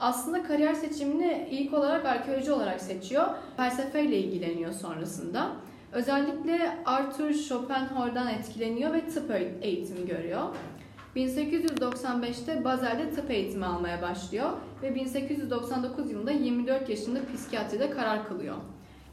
Aslında 0.00 0.42
kariyer 0.42 0.74
seçimini 0.74 1.48
ilk 1.50 1.74
olarak 1.74 2.06
arkeoloji 2.06 2.52
olarak 2.52 2.80
seçiyor. 2.80 3.26
Felsefeyle 3.56 4.18
ilgileniyor 4.18 4.72
sonrasında. 4.72 5.50
Özellikle 5.96 6.78
Arthur 6.84 7.32
Schopenhauer'dan 7.32 8.28
etkileniyor 8.28 8.92
ve 8.92 9.08
tıp 9.08 9.30
eğitimi 9.62 10.06
görüyor. 10.06 10.42
1895'te 11.16 12.64
Bazel'de 12.64 13.10
tıp 13.10 13.30
eğitimi 13.30 13.66
almaya 13.66 14.02
başlıyor 14.02 14.50
ve 14.82 14.94
1899 14.94 16.10
yılında 16.10 16.30
24 16.30 16.88
yaşında 16.88 17.18
psikiyatride 17.34 17.90
karar 17.90 18.28
kılıyor. 18.28 18.56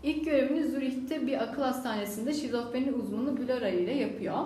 İlk 0.03 0.25
görevini 0.25 0.63
Zürih'te 0.63 1.27
bir 1.27 1.43
akıl 1.43 1.61
hastanesinde 1.61 2.33
şizofreni 2.33 2.91
uzmanı 2.91 3.37
Blora 3.37 3.69
ile 3.69 3.93
yapıyor. 3.93 4.37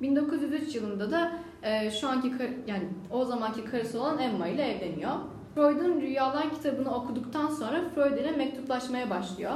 1903 0.00 0.74
yılında 0.74 1.10
da 1.10 1.32
e, 1.62 1.90
şu 1.90 2.08
anki 2.08 2.32
yani 2.66 2.88
o 3.10 3.24
zamanki 3.24 3.64
karısı 3.64 4.00
olan 4.00 4.18
Emma 4.18 4.48
ile 4.48 4.62
evleniyor. 4.62 5.12
Freud'un 5.54 6.00
Rüyalar 6.00 6.50
kitabını 6.50 6.94
okuduktan 6.94 7.48
sonra 7.48 7.88
Freud 7.94 8.18
ile 8.18 8.30
mektuplaşmaya 8.30 9.10
başlıyor. 9.10 9.52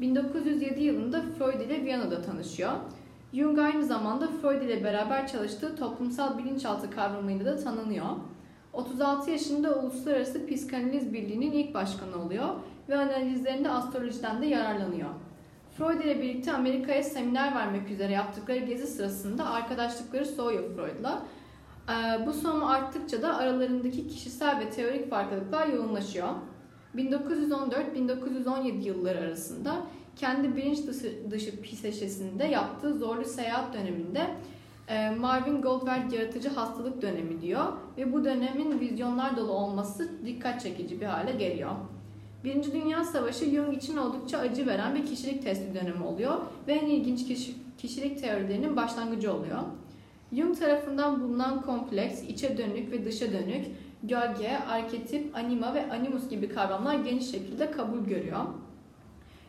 1907 0.00 0.82
yılında 0.82 1.22
Freud 1.38 1.60
ile 1.60 1.84
Viyana'da 1.84 2.22
tanışıyor. 2.22 2.72
Jung 3.32 3.58
aynı 3.58 3.84
zamanda 3.84 4.28
Freud 4.28 4.62
ile 4.62 4.84
beraber 4.84 5.26
çalıştığı 5.26 5.76
toplumsal 5.76 6.38
bilinçaltı 6.38 6.90
kavramıyla 6.90 7.44
da 7.44 7.64
tanınıyor. 7.64 8.06
36 8.72 9.30
yaşında 9.30 9.74
Uluslararası 9.74 10.46
Psikanaliz 10.46 11.12
Birliği'nin 11.12 11.52
ilk 11.52 11.74
başkanı 11.74 12.24
oluyor 12.24 12.48
ve 12.88 12.96
analizlerinde 12.96 13.70
astrolojiden 13.70 14.42
de 14.42 14.46
yararlanıyor. 14.46 15.08
Freud 15.78 16.00
ile 16.00 16.22
birlikte 16.22 16.52
Amerika'ya 16.52 17.02
seminer 17.02 17.54
vermek 17.54 17.90
üzere 17.90 18.12
yaptıkları 18.12 18.58
gezi 18.58 18.86
sırasında 18.86 19.50
arkadaşlıkları 19.50 20.26
soğuyor 20.26 20.64
Freud'la. 20.74 21.22
Ee, 21.88 22.26
Bu 22.26 22.32
soğuma 22.32 22.70
arttıkça 22.70 23.22
da 23.22 23.36
aralarındaki 23.36 24.08
kişisel 24.08 24.60
ve 24.60 24.70
teorik 24.70 25.10
farklılıklar 25.10 25.66
yoğunlaşıyor. 25.66 26.28
1914-1917 26.96 28.82
yılları 28.82 29.18
arasında 29.18 29.86
kendi 30.16 30.56
bilinç 30.56 30.86
dışı, 30.86 31.30
dışı 31.30 31.62
psikolojisinde 31.62 32.44
yaptığı 32.44 32.94
zorlu 32.94 33.24
seyahat 33.24 33.74
döneminde 33.74 34.26
e, 34.88 35.10
Marvin 35.10 35.62
Goldberg 35.62 36.12
yaratıcı 36.12 36.48
hastalık 36.48 37.02
dönemi 37.02 37.40
diyor 37.40 37.64
ve 37.96 38.12
bu 38.12 38.24
dönemin 38.24 38.80
vizyonlar 38.80 39.36
dolu 39.36 39.52
olması 39.52 40.26
dikkat 40.26 40.60
çekici 40.60 41.00
bir 41.00 41.06
hale 41.06 41.32
geliyor. 41.32 41.70
Birinci 42.44 42.72
Dünya 42.72 43.04
Savaşı 43.04 43.44
Jung 43.44 43.76
için 43.76 43.96
oldukça 43.96 44.38
acı 44.38 44.66
veren 44.66 44.94
bir 44.94 45.06
kişilik 45.06 45.42
testi 45.42 45.74
dönemi 45.74 46.04
oluyor 46.04 46.34
ve 46.68 46.72
en 46.72 46.86
ilginç 46.86 47.26
kişi, 47.26 47.54
kişilik 47.78 48.20
teorilerinin 48.20 48.76
başlangıcı 48.76 49.32
oluyor. 49.32 49.58
Jung 50.32 50.58
tarafından 50.58 51.22
bulunan 51.22 51.62
kompleks, 51.62 52.22
içe 52.22 52.58
dönük 52.58 52.92
ve 52.92 53.04
dışa 53.04 53.32
dönük, 53.32 53.66
gölge, 54.02 54.58
arketip, 54.68 55.36
anima 55.36 55.74
ve 55.74 55.92
animus 55.92 56.28
gibi 56.28 56.48
kavramlar 56.48 56.94
geniş 56.94 57.30
şekilde 57.30 57.70
kabul 57.70 57.98
görüyor. 57.98 58.44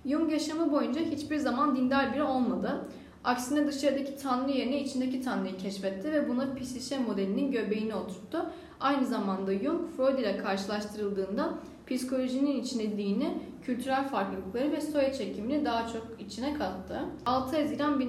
Jung 0.06 0.32
yaşamı 0.32 0.72
boyunca 0.72 1.02
hiçbir 1.02 1.38
zaman 1.38 1.76
dindar 1.76 2.14
biri 2.14 2.24
olmadı. 2.24 2.88
Aksine 3.24 3.68
dışarıdaki 3.68 4.16
tanrı 4.18 4.52
yerine 4.52 4.84
içindeki 4.84 5.22
tanrıyı 5.22 5.58
keşfetti 5.58 6.12
ve 6.12 6.30
buna 6.30 6.56
psişe 6.56 7.00
modelinin 7.00 7.52
göbeğine 7.52 7.96
oturttu. 7.96 8.46
Aynı 8.80 9.06
zamanda 9.06 9.54
Jung, 9.60 9.82
Freud 9.98 10.20
ile 10.20 10.38
karşılaştırıldığında 10.38 11.54
psikolojinin 11.88 12.62
içine 12.62 12.98
dini, 12.98 13.38
kültürel 13.64 14.08
farklılıkları 14.08 14.72
ve 14.72 14.82
soya 14.82 15.14
çekimini 15.14 15.66
daha 15.66 15.88
çok 15.88 16.08
içine 16.20 16.54
kattı. 16.54 17.00
6 17.26 17.62
Haziran 17.62 18.00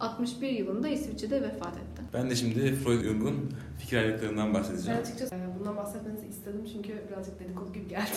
1961 0.00 0.48
yılında 0.50 0.88
İsviçre'de 0.88 1.42
vefat 1.42 1.76
etti. 1.76 2.02
Ben 2.14 2.30
de 2.30 2.36
şimdi 2.36 2.74
Freud 2.74 3.04
Jung'un 3.04 3.50
fikir 3.78 3.96
ayrılıklarından 3.98 4.46
Ben 4.46 4.54
bahsedeceğim. 4.54 5.00
açıkçası 5.00 5.34
e, 5.34 5.38
bundan 5.58 5.76
bahsetmenizi 5.76 6.26
istedim 6.26 6.60
çünkü 6.72 6.92
birazcık 7.10 7.40
dedikodu 7.40 7.72
gibi 7.72 7.88
geldi. 7.88 8.10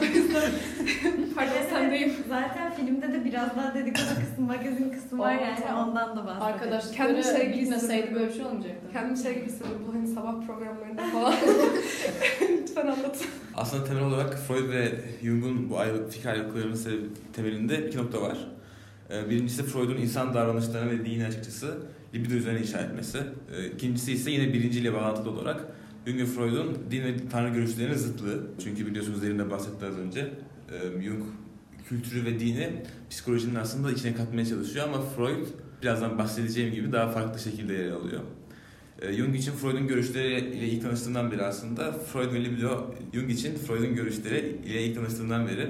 o 0.00 0.04
yüzden 0.18 0.50
pardon 1.34 1.52
sendeyim. 1.70 2.12
Zaten 2.28 2.72
filmde 2.74 3.12
de 3.12 3.24
biraz 3.24 3.56
daha 3.56 3.74
dedikodu 3.74 4.04
kısmı, 4.20 4.46
magazin 4.46 4.90
kısmı 4.90 5.18
var 5.18 5.32
yani 5.34 5.58
tamam. 5.68 5.88
ondan 5.88 6.16
da 6.16 6.26
bahsedelim. 6.26 6.42
Arkadaşlıkları 6.54 6.96
Kendi 7.08 7.20
sevgilisi- 7.20 7.60
gitmeseydi 7.60 8.14
böyle 8.14 8.28
bir 8.28 8.32
şey 8.32 8.44
olmayacaktı. 8.44 8.86
Kendim 8.92 9.16
şey 9.16 9.34
gibi 9.34 9.46
bu 9.88 9.94
hani 9.94 10.06
sabah 10.08 10.46
programlarında 10.46 11.02
falan. 11.12 11.34
Lütfen 12.60 12.86
anlatın. 12.86 13.26
Aslında 13.54 13.84
temel 13.84 14.02
olarak 14.04 14.38
Freud 14.38 14.68
ve 14.70 14.92
Jung'un 15.22 15.70
bu 15.70 15.78
ayrılık, 15.78 16.12
fikir 16.12 16.26
ayrılıklarının 16.28 16.74
sebebi- 16.74 17.08
temelinde 17.32 17.88
iki 17.88 17.98
nokta 17.98 18.22
var. 18.22 18.38
Ee, 19.10 19.30
Birincisi 19.30 19.62
Freud'un 19.62 19.96
insan 19.96 20.34
davranışlarını 20.34 20.90
ve 20.90 21.04
dini 21.04 21.26
açıkçası 21.26 21.78
libido 22.14 22.34
üzerine 22.34 22.60
inşa 22.60 22.78
etmesi. 22.78 23.18
Ee, 23.56 23.66
İkincisi 23.66 24.12
ise 24.12 24.30
yine 24.30 24.52
birinciyle 24.52 24.94
bağlantılı 24.94 25.30
olarak 25.30 25.64
Jung 26.06 26.26
Freud'un 26.26 26.78
din 26.90 27.02
ve 27.02 27.28
tanrı 27.28 27.54
görüşlerinin 27.54 27.94
zıtlığı. 27.94 28.46
Çünkü 28.64 28.86
biliyorsunuz 28.86 29.22
derinde 29.22 29.50
bahsetti 29.50 29.84
az 29.86 29.98
önce. 29.98 30.30
Jung 31.04 31.22
kültürü 31.88 32.24
ve 32.24 32.40
dini 32.40 32.82
psikolojinin 33.10 33.54
aslında 33.54 33.92
içine 33.92 34.14
katmaya 34.14 34.46
çalışıyor 34.46 34.88
ama 34.88 35.00
Freud 35.00 35.46
birazdan 35.82 36.18
bahsedeceğim 36.18 36.74
gibi 36.74 36.92
daha 36.92 37.08
farklı 37.08 37.40
şekilde 37.40 37.72
yer 37.72 37.90
alıyor. 37.90 38.20
Jung 39.16 39.36
için 39.36 39.52
Freud'un 39.52 39.88
görüşleri 39.88 40.40
ile 40.40 40.68
ilk 40.68 40.82
tanıştığından 40.82 41.30
beri 41.30 41.42
aslında 41.42 41.92
Freud 41.92 42.32
ve 42.32 42.44
libido 42.44 42.94
Jung 43.14 43.30
için 43.30 43.54
Freud'un 43.54 43.94
görüşleri 43.94 44.56
ile 44.66 44.84
ilk 44.84 44.94
tanıştığından 44.94 45.46
beri 45.46 45.68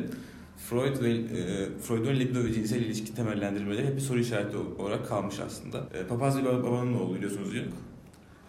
Freud 0.57 1.03
ve 1.03 1.11
e, 1.11 1.69
Freud'un 1.83 2.15
libido 2.15 2.45
ve 2.45 2.53
cinsel 2.53 2.81
ilişki 2.81 3.15
temellendirmeleri 3.15 3.87
hep 3.87 3.97
bir 3.97 4.01
soru 4.01 4.19
işareti 4.19 4.57
olarak 4.57 5.09
kalmış 5.09 5.41
aslında. 5.47 5.79
E, 5.95 6.07
papaz 6.07 6.39
baba- 6.45 6.63
babanın 6.63 6.95
oğlu 6.95 7.15
biliyorsunuz 7.15 7.53
Jung. 7.53 7.67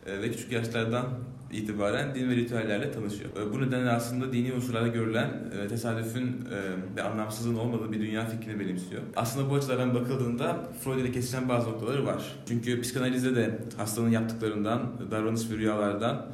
E, 0.05 0.21
ve 0.21 0.31
küçük 0.31 0.51
yaşlardan 0.51 1.05
itibaren 1.51 2.15
din 2.15 2.29
ve 2.29 2.35
ritüellerle 2.35 2.91
tanışıyor. 2.91 3.29
E, 3.41 3.53
bu 3.53 3.61
nedenle 3.61 3.89
aslında 3.91 4.33
dini 4.33 4.53
unsurlarda 4.53 4.87
görülen 4.87 5.29
e, 5.63 5.67
tesadüfün 5.67 6.25
e, 6.27 6.95
ve 6.95 7.03
anlamsızlığın 7.03 7.55
olmadığı 7.55 7.91
bir 7.91 7.99
dünya 7.99 8.25
fikrini 8.25 8.59
benimsiyor. 8.59 9.01
Aslında 9.15 9.49
bu 9.49 9.55
açılardan 9.55 9.95
bakıldığında 9.95 10.63
Freud 10.83 10.97
ile 10.99 11.11
kesişen 11.11 11.49
bazı 11.49 11.69
noktaları 11.69 12.05
var. 12.05 12.35
Çünkü 12.47 12.81
psikanalizde 12.81 13.35
de 13.35 13.59
hastanın 13.77 14.09
yaptıklarından, 14.09 14.91
davranış 15.11 15.51
ve 15.51 15.57
rüyalardan 15.57 16.25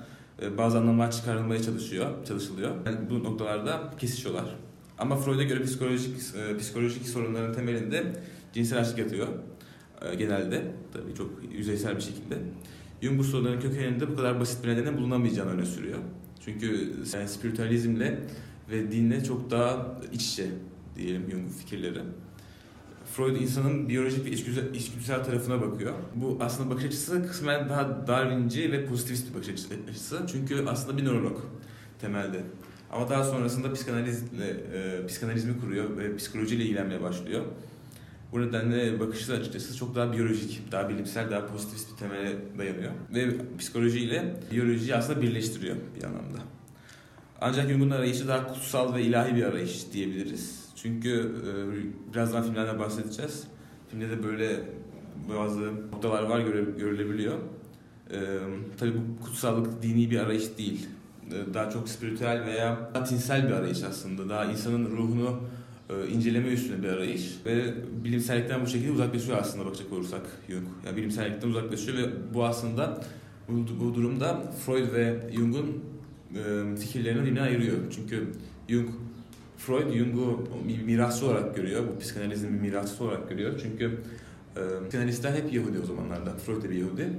e, 0.41 0.57
bazı 0.57 0.77
anlamlar 0.77 1.11
çıkarılmaya 1.11 1.61
çalışıyor, 1.61 2.07
çalışılıyor. 2.27 2.71
Yani 2.85 2.97
bu 3.09 3.23
noktalarda 3.23 3.81
kesişiyorlar. 3.99 4.45
Ama 4.97 5.15
Freud'a 5.15 5.43
göre 5.43 5.63
psikolojik 5.63 6.17
e, 6.35 6.57
psikolojik 6.57 7.07
sorunların 7.07 7.53
temelinde 7.53 8.13
cinsel 8.53 8.79
açlık 8.79 8.97
yatıyor. 8.97 9.27
E, 10.01 10.15
genelde 10.15 10.61
tabii 10.93 11.15
çok 11.15 11.29
yüzeysel 11.51 11.95
bir 11.95 12.01
şekilde. 12.01 12.37
Jung 13.01 13.19
bu 13.19 13.23
sorunların 13.23 13.59
kökeninde 13.59 14.11
bu 14.11 14.15
kadar 14.15 14.39
basit 14.39 14.63
bir 14.63 14.69
nedenle 14.69 14.97
bulunamayacağını 14.97 15.51
öne 15.51 15.65
sürüyor. 15.65 15.99
Çünkü 16.45 16.93
yani 17.13 17.29
spiritüalizmle 17.29 18.19
ve 18.71 18.91
dinle 18.91 19.23
çok 19.23 19.51
daha 19.51 19.99
iç 20.11 20.25
içe 20.25 20.47
diyelim 20.95 21.31
Jung'un 21.31 21.49
fikirleri. 21.49 21.99
Freud 23.13 23.41
insanın 23.41 23.89
biyolojik 23.89 24.25
ve 24.25 24.31
içgüdüsel, 24.31 24.75
içgüdüsel 24.75 25.23
tarafına 25.23 25.61
bakıyor. 25.61 25.93
Bu 26.15 26.37
aslında 26.41 26.69
bakış 26.69 26.85
açısı 26.85 27.27
kısmen 27.27 27.69
daha 27.69 28.07
Darwinci 28.07 28.71
ve 28.71 28.85
pozitivist 28.85 29.29
bir 29.29 29.35
bakış 29.35 29.49
açısı. 29.49 30.21
Çünkü 30.31 30.65
aslında 30.67 30.97
bir 30.97 31.05
nörolog 31.05 31.39
temelde. 32.01 32.43
Ama 32.93 33.09
daha 33.09 33.23
sonrasında 33.23 33.73
psikanalizle, 33.73 34.49
e, 34.49 35.07
psikanalizmi 35.07 35.59
kuruyor 35.59 35.97
ve 35.97 36.15
psikolojiyle 36.15 36.63
ilgilenmeye 36.63 37.01
başlıyor. 37.01 37.45
Bu 38.31 38.41
nedenle 38.41 38.99
bakışı 38.99 39.33
açıkçası 39.33 39.77
çok 39.77 39.95
daha 39.95 40.13
biyolojik, 40.13 40.71
daha 40.71 40.89
bilimsel, 40.89 41.31
daha 41.31 41.47
pozitivist 41.47 41.91
bir 41.91 41.97
temele 41.97 42.35
dayanıyor. 42.57 42.91
Ve 43.13 43.29
psikolojiyle 43.57 44.35
biyolojiyi 44.51 44.95
aslında 44.95 45.21
birleştiriyor 45.21 45.75
bir 45.97 46.03
anlamda. 46.03 46.37
Ancak 47.41 47.69
Jung'un 47.69 47.89
arayışı 47.89 48.27
daha 48.27 48.47
kutsal 48.47 48.95
ve 48.95 49.01
ilahi 49.01 49.35
bir 49.35 49.43
arayış 49.43 49.91
diyebiliriz. 49.93 50.65
Çünkü 50.75 51.31
e, 51.47 52.13
birazdan 52.13 52.43
filmlerden 52.43 52.79
bahsedeceğiz. 52.79 53.43
Filmde 53.89 54.09
de 54.09 54.23
böyle 54.23 54.59
bazı 55.29 55.75
noktalar 55.91 56.23
var 56.23 56.39
göre, 56.39 56.65
görülebiliyor. 56.79 57.37
E, 58.11 58.19
tabii 58.77 58.93
bu 58.95 59.23
kutsallık 59.25 59.83
dini 59.83 60.11
bir 60.11 60.19
arayış 60.19 60.57
değil. 60.57 60.87
E, 61.31 61.53
daha 61.53 61.69
çok 61.69 61.89
spiritüel 61.89 62.45
veya 62.45 62.93
tinsel 63.09 63.47
bir 63.47 63.53
arayış 63.53 63.83
aslında. 63.83 64.29
Daha 64.29 64.45
insanın 64.45 64.85
ruhunu 64.97 65.39
e, 65.89 66.07
inceleme 66.07 66.47
üstüne 66.47 66.83
bir 66.83 66.87
arayış 66.87 67.35
ve 67.45 67.73
bilimsellikten 68.03 68.61
bu 68.61 68.67
şekilde 68.67 68.91
uzaklaşıyor 68.91 69.37
aslında 69.37 69.65
bakacak 69.65 69.93
olursak 69.93 70.21
Jung. 70.49 70.67
Yani 70.85 70.97
bilimsellikten 70.97 71.47
uzaklaşıyor 71.47 71.97
ve 71.97 72.33
bu 72.33 72.45
aslında 72.45 73.01
bu, 73.49 73.65
bu 73.79 73.95
durumda 73.95 74.43
Freud 74.65 74.93
ve 74.93 75.19
Jung'un 75.35 75.83
e, 76.35 76.75
fikirlerini 76.75 77.21
birbirine 77.21 77.41
ayırıyor. 77.41 77.77
Çünkü 77.95 78.27
Jung 78.69 78.89
Freud 79.57 79.93
Jung'u 79.93 80.47
bir 80.67 80.83
mirasçı 80.83 81.25
olarak 81.25 81.55
görüyor. 81.55 81.83
Bu 81.95 81.99
psikanalizmin 81.99 82.53
bir 82.53 82.59
mirasçısı 82.59 83.03
olarak 83.03 83.29
görüyor. 83.29 83.59
Çünkü 83.63 83.97
e, 84.55 84.61
psikanalistler 84.87 85.31
hep 85.31 85.53
Yahudi 85.53 85.79
o 85.83 85.85
zamanlarda. 85.85 86.33
Freud 86.35 86.63
de 86.63 86.69
bir 86.69 86.75
Yahudi. 86.75 87.09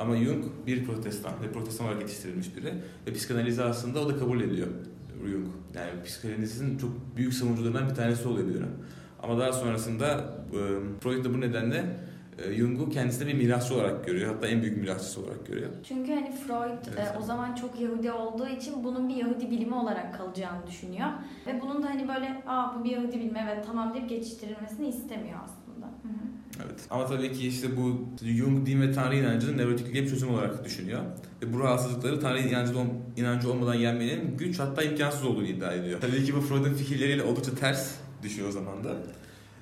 Ama 0.00 0.16
Jung 0.16 0.44
bir 0.66 0.84
protestan 0.84 1.32
ve 1.42 1.52
protestan 1.52 1.86
olarak 1.86 2.00
yetiştirilmiş 2.00 2.56
biri. 2.56 2.74
Ve 3.06 3.12
psikanalizi 3.12 3.62
aslında 3.62 4.00
o 4.00 4.08
da 4.08 4.18
kabul 4.18 4.40
ediyor 4.40 4.68
Jung. 5.26 5.46
Yani 5.74 6.02
psikanalizin 6.04 6.78
çok 6.78 6.90
büyük 7.16 7.34
savunucularından 7.34 7.90
bir 7.90 7.94
tanesi 7.94 8.28
oluyor 8.28 8.48
bir 8.48 8.54
dönem. 8.54 8.72
Ama 9.22 9.38
daha 9.38 9.52
sonrasında 9.52 10.34
e, 10.52 10.58
Freud 11.00 11.24
da 11.24 11.34
bu 11.34 11.40
nedenle 11.40 11.84
Jung'u 12.56 12.90
kendisine 12.90 13.28
bir 13.28 13.34
mirasçı 13.34 13.74
olarak 13.74 14.06
görüyor. 14.06 14.34
Hatta 14.34 14.46
en 14.46 14.62
büyük 14.62 14.76
mirasçısı 14.76 15.20
olarak 15.20 15.46
görüyor. 15.46 15.70
Çünkü 15.84 16.12
hani 16.14 16.32
Freud 16.32 16.94
Evet. 16.96 17.14
o 17.20 17.22
zaman 17.22 17.54
çok 17.54 17.80
Yahudi 17.80 18.12
olduğu 18.12 18.46
için 18.48 18.84
bunun 18.84 19.08
bir 19.08 19.16
Yahudi 19.16 19.50
bilimi 19.50 19.74
olarak 19.74 20.14
kalacağını 20.18 20.66
düşünüyor. 20.66 21.08
Ve 21.46 21.60
bunun 21.60 21.82
da 21.82 21.86
hani 21.86 22.08
böyle 22.08 22.42
aa 22.46 22.78
bu 22.78 22.84
bir 22.84 22.90
Yahudi 22.90 23.20
bilimi 23.20 23.46
evet 23.48 23.66
tamam 23.66 23.94
deyip 23.94 24.08
geçiştirilmesini 24.08 24.88
istemiyor 24.88 25.38
aslında. 25.44 25.69
Evet. 26.66 26.80
Ama 26.90 27.06
tabii 27.06 27.32
ki 27.32 27.48
işte 27.48 27.76
bu 27.76 28.08
Jung 28.24 28.66
din 28.66 28.80
ve 28.80 28.92
Tanrı 28.92 29.16
inancının 29.16 29.58
nevrotikliğe 29.58 30.04
bir 30.04 30.10
çözüm 30.10 30.34
olarak 30.34 30.64
düşünüyor. 30.64 31.00
Ve 31.42 31.52
bu 31.52 31.60
rahatsızlıkları 31.60 32.20
Tanrı 32.20 32.38
inancı, 32.40 32.72
inancı 33.16 33.50
olmadan 33.50 33.74
yenmenin 33.74 34.36
güç 34.36 34.58
hatta 34.58 34.82
imkansız 34.82 35.24
olduğunu 35.24 35.46
iddia 35.46 35.72
ediyor. 35.72 36.00
Tabii 36.00 36.24
ki 36.24 36.34
bu 36.36 36.40
Freud'un 36.40 36.74
fikirleriyle 36.74 37.22
oldukça 37.22 37.54
ters 37.54 37.94
düşüyor 38.22 38.48
o 38.48 38.52
zaman 38.52 38.84
da. 38.84 38.96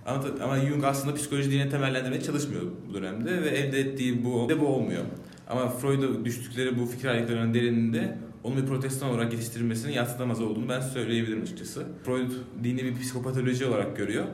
Ama, 0.06 0.24
ama 0.42 0.60
Jung 0.60 0.84
aslında 0.84 1.14
psikoloji 1.14 1.50
dine 1.50 1.68
temellendirmeye 1.68 2.22
çalışmıyor 2.22 2.62
bu 2.88 2.94
dönemde 2.94 3.42
ve 3.42 3.48
elde 3.48 3.80
ettiği 3.80 4.24
bu, 4.24 4.48
de 4.48 4.60
bu 4.60 4.66
olmuyor. 4.66 5.02
Ama 5.48 5.68
Freud'a 5.68 6.24
düştükleri 6.24 6.78
bu 6.78 6.86
fikir 6.86 7.08
ayrılıklarının 7.08 7.54
derininde 7.54 8.18
onun 8.44 8.56
bir 8.56 8.66
protestan 8.66 9.10
olarak 9.10 9.32
yetiştirilmesinin 9.32 9.92
yatsınamaz 9.92 10.40
olduğunu 10.40 10.68
ben 10.68 10.80
söyleyebilirim 10.80 11.42
açıkçası. 11.42 11.86
Freud 12.04 12.30
dini 12.64 12.84
bir 12.84 13.00
psikopatoloji 13.00 13.66
olarak 13.66 13.96
görüyor. 13.96 14.24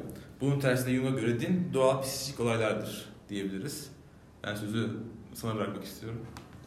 Bunun 0.44 0.60
tersine 0.60 0.94
Jung'a 0.94 1.10
göre 1.10 1.40
din 1.40 1.70
doğal 1.74 2.02
psikik 2.02 2.40
olaylardır 2.40 3.06
diyebiliriz. 3.28 3.90
Ben 4.44 4.54
sözü 4.54 4.90
sana 5.34 5.54
bırakmak 5.54 5.84
istiyorum. 5.84 6.20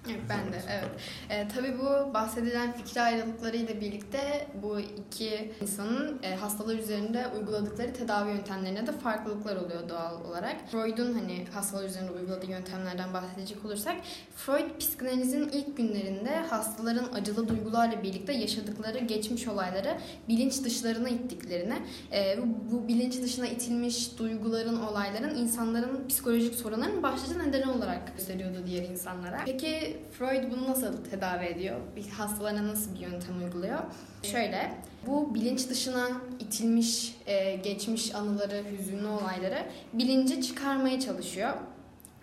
Evet, 0.10 0.22
ben 0.30 0.54
de 0.54 0.62
evet. 0.70 0.90
E, 1.30 1.48
tabii 1.48 1.80
bu 1.80 2.14
bahsedilen 2.14 2.74
fikir 2.74 2.98
ayrılıklarıyla 3.00 3.82
birlikte 3.82 4.48
bu 4.64 4.80
iki 4.80 5.52
insanın 5.62 6.20
e, 6.24 6.36
hastalar 6.36 6.76
üzerinde 6.76 7.28
uyguladıkları 7.28 7.94
tedavi 7.94 8.30
yöntemlerine 8.30 8.88
de 8.88 8.92
farklılıklar 8.92 9.56
oluyor 9.56 9.90
doğal 9.90 10.26
olarak. 10.26 10.56
Freud'un 10.72 11.14
hani 11.14 11.46
hastalar 11.54 11.84
üzerinde 11.84 12.12
uyguladığı 12.12 12.46
yöntemlerden 12.46 13.14
bahsedecek 13.14 13.66
olursak, 13.66 13.96
Freud 14.36 14.78
psikanalizin 14.80 15.50
ilk 15.50 15.78
günlerinde 15.78 16.36
hastaların 16.36 17.14
acılı 17.14 17.48
duygularla 17.48 18.04
birlikte 18.04 18.34
yaşadıkları 18.34 19.00
geçmiş 19.00 19.48
olayları 19.48 19.98
bilinç 20.30 20.64
dışlarına 20.64 21.10
ittiklerini, 21.10 21.76
e, 22.14 22.38
bu, 22.42 22.72
bu 22.72 22.88
bilinç 22.88 23.22
dışına 23.22 23.48
itilmiş 23.48 24.18
duyguların, 24.20 24.82
olayların 24.82 25.36
insanların 25.36 26.08
psikolojik 26.08 26.56
sorunların 26.56 27.04
başlıca 27.04 27.44
nedeni 27.44 27.72
olarak 27.72 28.18
gösteriyordu 28.18 28.58
diğer 28.66 28.84
insanlara. 28.84 29.42
Peki 29.46 29.97
Freud 30.12 30.52
bunu 30.52 30.70
nasıl 30.70 31.06
tedavi 31.12 31.46
ediyor? 31.46 31.80
Bir 31.96 32.10
hastalarına 32.10 32.68
nasıl 32.68 32.96
bir 32.96 33.00
yöntem 33.00 33.44
uyguluyor? 33.44 33.80
Şöyle, 34.24 34.72
bu 35.08 35.36
bilinç 35.36 35.70
dışına 35.70 36.08
itilmiş 36.40 37.16
e, 37.26 37.56
geçmiş 37.56 38.16
anıları, 38.16 38.64
hüzünlü 38.72 39.08
olayları 39.08 39.66
bilince 39.94 40.42
çıkarmaya 40.42 41.00
çalışıyor. 41.00 41.54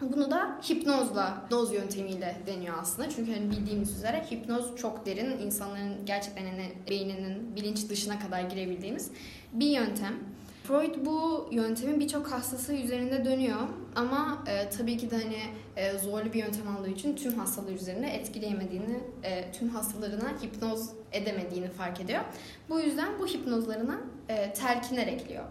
Bunu 0.00 0.30
da 0.30 0.60
hipnozla, 0.70 1.44
hipnoz 1.44 1.72
yöntemiyle 1.72 2.36
deniyor 2.46 2.74
aslında. 2.80 3.10
Çünkü 3.10 3.34
hani 3.34 3.50
bildiğimiz 3.50 3.96
üzere 3.96 4.24
hipnoz 4.30 4.76
çok 4.76 5.06
derin, 5.06 5.38
insanların 5.38 6.06
gerçekten 6.06 6.46
hani 6.46 6.72
beyninin 6.90 7.56
bilinç 7.56 7.88
dışına 7.88 8.18
kadar 8.18 8.42
girebildiğimiz 8.42 9.10
bir 9.52 9.66
yöntem. 9.66 10.14
Freud 10.64 11.06
bu 11.06 11.48
yöntemin 11.50 12.00
birçok 12.00 12.32
hastası 12.32 12.72
üzerinde 12.72 13.24
dönüyor 13.24 13.58
ama 13.96 14.44
e, 14.46 14.70
tabii 14.70 14.96
ki 14.96 15.10
de 15.10 15.16
hani 15.22 15.40
e, 15.76 15.98
zorlu 15.98 16.32
bir 16.32 16.38
yöntem 16.38 16.68
aldığı 16.76 16.90
için 16.90 17.16
tüm 17.16 17.38
hastalar 17.38 17.72
üzerinde 17.72 18.06
etkileyemediğini, 18.06 19.00
e, 19.22 19.52
tüm 19.52 19.68
hastalarına 19.68 20.28
hipnoz 20.42 20.90
edemediğini 21.12 21.68
fark 21.68 22.00
ediyor. 22.00 22.20
Bu 22.68 22.80
yüzden 22.80 23.18
bu 23.18 23.26
hipnozlarına 23.26 24.00
e, 24.28 24.52
telkinler 24.52 25.06
ekliyor. 25.06 25.44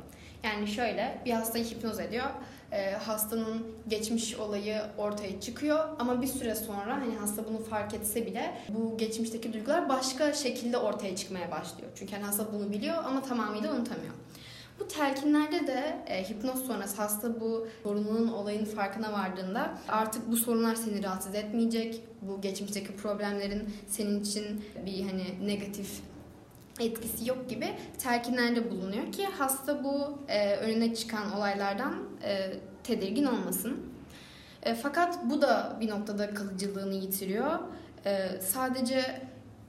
Yani 0.44 0.68
şöyle 0.68 1.22
bir 1.26 1.32
hastayı 1.32 1.66
hipnoz 1.66 2.00
ediyor. 2.00 2.28
E, 2.72 2.92
hastanın 2.92 3.68
geçmiş 3.88 4.36
olayı 4.36 4.82
ortaya 4.98 5.42
çıkıyor 5.42 5.80
ama 6.00 6.22
bir 6.22 6.28
süre 6.28 6.56
sonra 6.56 6.96
hani 6.96 7.16
hasta 7.16 7.48
bunu 7.48 7.64
fark 7.64 7.94
etse 7.94 8.26
bile 8.26 8.58
bu 8.70 8.98
geçmişteki 8.98 9.54
duygular 9.54 9.90
başka 9.90 10.34
şekilde 10.34 10.78
ortaya 10.78 11.16
çıkmaya 11.16 11.52
başlıyor. 11.52 11.92
Çünkü 11.96 12.14
hani 12.14 12.24
hasta 12.24 12.54
bunu 12.54 12.72
biliyor 12.72 13.04
ama 13.04 13.22
tamamıyla 13.22 13.72
unutamıyor. 13.76 14.14
Bu 14.80 14.88
telkinlerde 14.88 15.68
de 15.68 16.04
e, 16.08 16.30
hipnoz 16.30 16.68
sonrası 16.68 17.02
hasta 17.02 17.40
bu 17.40 17.68
sorunun 17.84 18.28
olayın 18.28 18.66
farkına 18.66 19.14
vardığında 19.14 19.78
artık 19.90 20.32
bu 20.32 20.38
sorunlar 20.38 20.76
seni 20.76 21.04
rahatsız 21.04 21.36
etmeyecek. 21.36 22.02
Bu 22.22 22.42
geçmişteki 22.42 22.96
problemlerin 22.96 23.70
senin 23.88 24.22
için 24.22 24.66
bir 24.86 25.04
hani 25.04 25.48
negatif 25.48 26.02
etkisi 26.80 27.30
yok 27.30 27.50
gibi 27.50 27.74
telkinlerde 27.98 28.72
bulunuyor 28.72 29.12
ki 29.12 29.26
hasta 29.26 29.84
bu 29.84 30.20
e, 30.28 30.56
önüne 30.56 30.96
çıkan 30.96 31.38
olaylardan 31.38 31.94
e, 32.24 32.54
tedirgin 32.84 33.26
olmasın. 33.26 33.94
E, 34.64 34.76
fakat 34.76 35.30
bu 35.30 35.42
da 35.42 35.78
bir 35.82 35.90
noktada 35.90 36.34
kalıcılığını 36.34 36.94
yitiriyor. 36.94 37.60
E, 38.06 38.30
sadece 38.42 39.22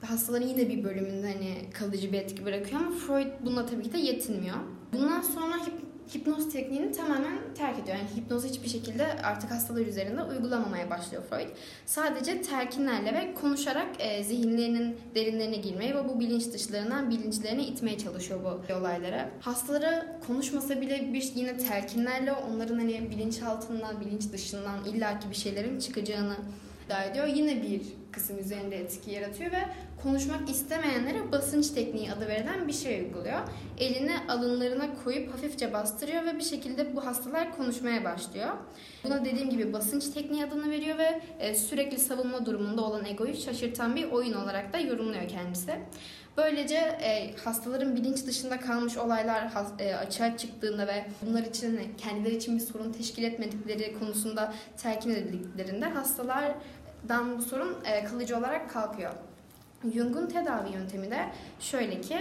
hastaların 0.04 0.46
yine 0.46 0.68
bir 0.68 0.84
bölümünde 0.84 1.32
hani 1.32 1.72
kalıcı 1.72 2.12
bir 2.12 2.18
etki 2.18 2.44
bırakıyor 2.44 2.80
ama 2.80 2.90
Freud 2.90 3.32
bununla 3.44 3.66
tabii 3.66 3.82
ki 3.82 3.92
de 3.92 3.98
yetinmiyor. 3.98 4.56
Bundan 4.92 5.20
sonra 5.20 5.56
hip, 5.56 5.74
hipnoz 6.14 6.52
tekniğini 6.52 6.92
tamamen 6.92 7.38
terk 7.54 7.78
ediyor. 7.78 7.96
Yani 7.96 8.08
hipnozu 8.16 8.48
hiçbir 8.48 8.68
şekilde 8.68 9.06
artık 9.22 9.50
hastalar 9.50 9.86
üzerinde 9.86 10.22
uygulamamaya 10.22 10.90
başlıyor 10.90 11.22
Freud. 11.30 11.48
Sadece 11.86 12.42
telkinlerle 12.42 13.14
ve 13.14 13.34
konuşarak 13.34 13.88
e, 13.98 14.24
zihinlerinin 14.24 14.96
derinlerine 15.14 15.56
girmeye 15.56 15.94
ve 15.94 16.08
bu 16.08 16.20
bilinç 16.20 16.52
dışlarından 16.52 17.10
bilinçlerine 17.10 17.66
itmeye 17.66 17.98
çalışıyor 17.98 18.40
bu 18.44 18.74
olaylara. 18.74 19.30
Hastalara 19.40 20.20
konuşmasa 20.26 20.80
bile 20.80 21.12
bir 21.12 21.32
yine 21.34 21.56
telkinlerle 21.56 22.32
onların 22.32 22.78
hani 22.78 23.10
bilinçaltından, 23.10 24.00
bilinç 24.00 24.32
dışından 24.32 24.84
illaki 24.84 25.30
bir 25.30 25.36
şeylerin 25.36 25.78
çıkacağını 25.78 26.36
iddia 26.86 27.04
ediyor. 27.04 27.26
Yine 27.26 27.62
bir 27.62 27.82
kısım 28.14 28.38
üzerinde 28.38 28.76
etki 28.76 29.10
yaratıyor 29.10 29.52
ve 29.52 29.64
konuşmak 30.02 30.50
istemeyenlere 30.50 31.32
basınç 31.32 31.70
tekniği 31.70 32.12
adı 32.12 32.28
verilen 32.28 32.68
bir 32.68 32.72
şey 32.72 33.00
uyguluyor. 33.00 33.40
Elini 33.78 34.12
alınlarına 34.28 34.88
koyup 35.04 35.32
hafifçe 35.32 35.72
bastırıyor 35.72 36.24
ve 36.24 36.38
bir 36.38 36.44
şekilde 36.44 36.96
bu 36.96 37.06
hastalar 37.06 37.56
konuşmaya 37.56 38.04
başlıyor. 38.04 38.50
Buna 39.04 39.24
dediğim 39.24 39.50
gibi 39.50 39.72
basınç 39.72 40.08
tekniği 40.08 40.44
adını 40.44 40.70
veriyor 40.70 40.98
ve 40.98 41.20
e, 41.38 41.54
sürekli 41.54 41.98
savunma 41.98 42.46
durumunda 42.46 42.82
olan 42.82 43.04
egoyu 43.04 43.34
şaşırtan 43.34 43.96
bir 43.96 44.10
oyun 44.10 44.32
olarak 44.32 44.72
da 44.72 44.78
yorumluyor 44.78 45.28
kendisi. 45.28 45.72
Böylece 46.36 46.76
e, 46.76 47.36
hastaların 47.44 47.96
bilinç 47.96 48.26
dışında 48.26 48.60
kalmış 48.60 48.96
olaylar 48.96 49.50
e, 49.78 49.94
açığa 49.94 50.36
çıktığında 50.36 50.86
ve 50.86 51.04
bunlar 51.22 51.42
için 51.42 51.80
kendileri 51.98 52.36
için 52.36 52.56
bir 52.56 52.62
sorun 52.62 52.92
teşkil 52.92 53.24
etmedikleri 53.24 53.98
konusunda 53.98 54.54
telkin 54.76 55.10
edildiklerinde 55.10 55.86
hastalardan 57.04 57.38
bu 57.38 57.42
sorun 57.42 57.76
e, 57.84 58.04
kalıcı 58.04 58.38
olarak 58.38 58.70
kalkıyor. 58.70 59.12
Jung'un 59.94 60.26
tedavi 60.26 60.72
yöntemi 60.72 61.10
de 61.10 61.28
şöyle 61.60 62.00
ki 62.00 62.18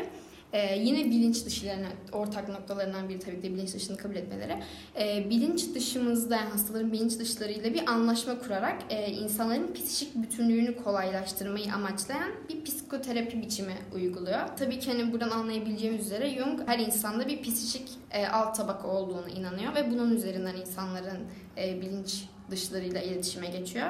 ee, 0.53 0.77
yine 0.79 1.05
bilinç 1.05 1.45
dışlarına 1.45 1.87
ortak 2.11 2.49
noktalarından 2.49 3.09
biri 3.09 3.19
tabii 3.19 3.35
ki 3.35 3.43
de 3.43 3.53
bilinç 3.53 3.73
dışını 3.73 3.97
kabul 3.97 4.15
etmeleri. 4.15 4.63
Ee, 4.99 5.29
bilinç 5.29 5.75
dışımızda 5.75 6.35
yani 6.35 6.49
hastaların 6.49 6.91
bilinç 6.91 7.19
dışlarıyla 7.19 7.73
bir 7.73 7.89
anlaşma 7.89 8.39
kurarak 8.39 8.81
e, 8.89 9.11
insanların 9.11 9.73
psikik 9.73 10.15
bütünlüğünü 10.15 10.83
kolaylaştırmayı 10.83 11.73
amaçlayan 11.73 12.31
bir 12.49 12.63
psikoterapi 12.63 13.41
biçimi 13.41 13.73
uyguluyor. 13.95 14.39
Tabii 14.57 14.79
ki 14.79 14.91
hani 14.91 15.11
buradan 15.11 15.29
anlayabileceğimiz 15.29 16.05
üzere 16.05 16.29
Jung 16.29 16.59
her 16.65 16.79
insanda 16.79 17.27
bir 17.27 17.41
psikik 17.41 17.89
e, 18.11 18.27
alt 18.27 18.57
tabaka 18.57 18.87
olduğunu 18.87 19.29
inanıyor 19.29 19.75
ve 19.75 19.91
bunun 19.91 20.15
üzerinden 20.15 20.55
insanların 20.55 21.19
e, 21.57 21.81
bilinç 21.81 22.23
dışlarıyla 22.51 23.01
iletişime 23.01 23.47
geçiyor. 23.47 23.89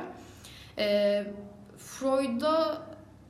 E, 0.78 1.24
Freud'a 1.78 2.82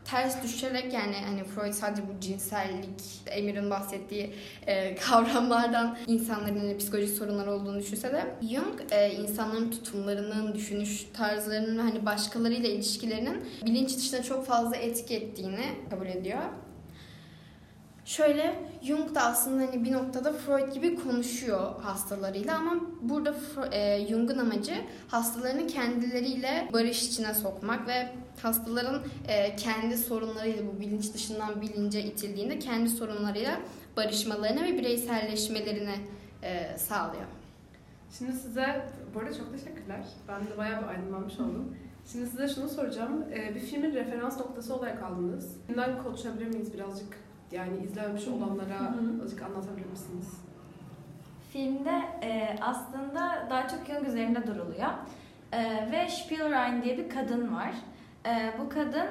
ters 0.05 0.43
düşerek 0.43 0.93
yani 0.93 1.15
hani 1.25 1.43
Freud 1.43 1.73
sadece 1.73 2.01
bu 2.01 2.19
cinsellik, 2.19 3.01
Emir'in 3.27 3.69
bahsettiği 3.69 4.33
e, 4.67 4.95
kavramlardan 5.09 5.97
insanların 6.07 6.59
hani, 6.59 6.77
psikolojik 6.77 7.17
sorunlar 7.17 7.47
olduğunu 7.47 7.79
düşünse 7.79 8.13
de 8.13 8.35
Jung 8.41 8.91
e, 8.91 9.11
insanların 9.13 9.71
tutumlarının, 9.71 10.55
düşünüş 10.55 11.05
tarzlarının 11.13 11.79
hani 11.79 12.05
başkalarıyla 12.05 12.69
ilişkilerinin 12.69 13.45
bilinç 13.65 13.97
dışına 13.97 14.23
çok 14.23 14.45
fazla 14.45 14.75
etki 14.75 15.15
ettiğini 15.15 15.65
kabul 15.89 16.07
ediyor. 16.07 16.41
Şöyle 18.05 18.55
Jung 18.81 19.15
da 19.15 19.21
aslında 19.21 19.63
hani 19.63 19.83
bir 19.83 19.91
noktada 19.91 20.33
Freud 20.33 20.73
gibi 20.73 20.95
konuşuyor 20.95 21.81
hastalarıyla 21.81 22.57
ama 22.57 22.75
burada 23.01 23.35
e, 23.71 24.07
Jung'un 24.07 24.37
amacı 24.37 24.73
hastalarını 25.07 25.67
kendileriyle 25.67 26.69
barış 26.73 27.03
içine 27.03 27.33
sokmak 27.33 27.87
ve 27.87 28.09
hastaların 28.41 29.01
e, 29.27 29.55
kendi 29.55 29.97
sorunlarıyla 29.97 30.63
bu 30.67 30.79
bilinç 30.79 31.13
dışından 31.13 31.61
bilince 31.61 32.03
itildiğinde 32.03 32.59
kendi 32.59 32.89
sorunlarıyla 32.89 33.59
barışmalarını 33.97 34.63
ve 34.63 34.77
bireyselleşmelerini 34.77 35.95
e, 36.43 36.77
sağlıyor. 36.77 37.25
Şimdi 38.17 38.33
size, 38.33 38.85
bu 39.15 39.19
arada 39.19 39.37
çok 39.37 39.51
teşekkürler. 39.51 40.03
Ben 40.27 40.47
de 40.47 40.57
bayağı 40.57 40.81
bir 40.81 40.87
aydınlanmış 40.87 41.39
oldum. 41.39 41.77
Şimdi 42.11 42.27
size 42.27 42.47
şunu 42.47 42.69
soracağım. 42.69 43.23
E, 43.33 43.55
bir 43.55 43.59
filmin 43.59 43.93
referans 43.93 44.39
noktası 44.39 44.75
olarak 44.75 45.03
aldınız. 45.03 45.55
Bundan 45.69 46.03
konuşabilir 46.03 46.47
miyiz 46.47 46.73
birazcık? 46.73 47.17
Yani 47.53 47.77
izlememiş 47.83 48.27
olanlara 48.27 48.79
Hı 48.79 48.83
hı. 48.83 49.23
azıcık 49.23 49.41
anlatabilir 49.41 49.85
misiniz? 49.85 50.41
Filmde 51.49 52.01
e, 52.21 52.55
aslında 52.61 53.47
daha 53.49 53.67
çok 53.67 53.79
Jung 53.87 54.07
üzerinde 54.07 54.47
duruluyor. 54.47 54.89
E, 55.51 55.91
ve 55.91 56.09
Spielrein 56.09 56.83
diye 56.83 56.97
bir 56.97 57.09
kadın 57.09 57.55
var. 57.55 57.71
E, 58.25 58.53
bu 58.59 58.69
kadın 58.69 59.07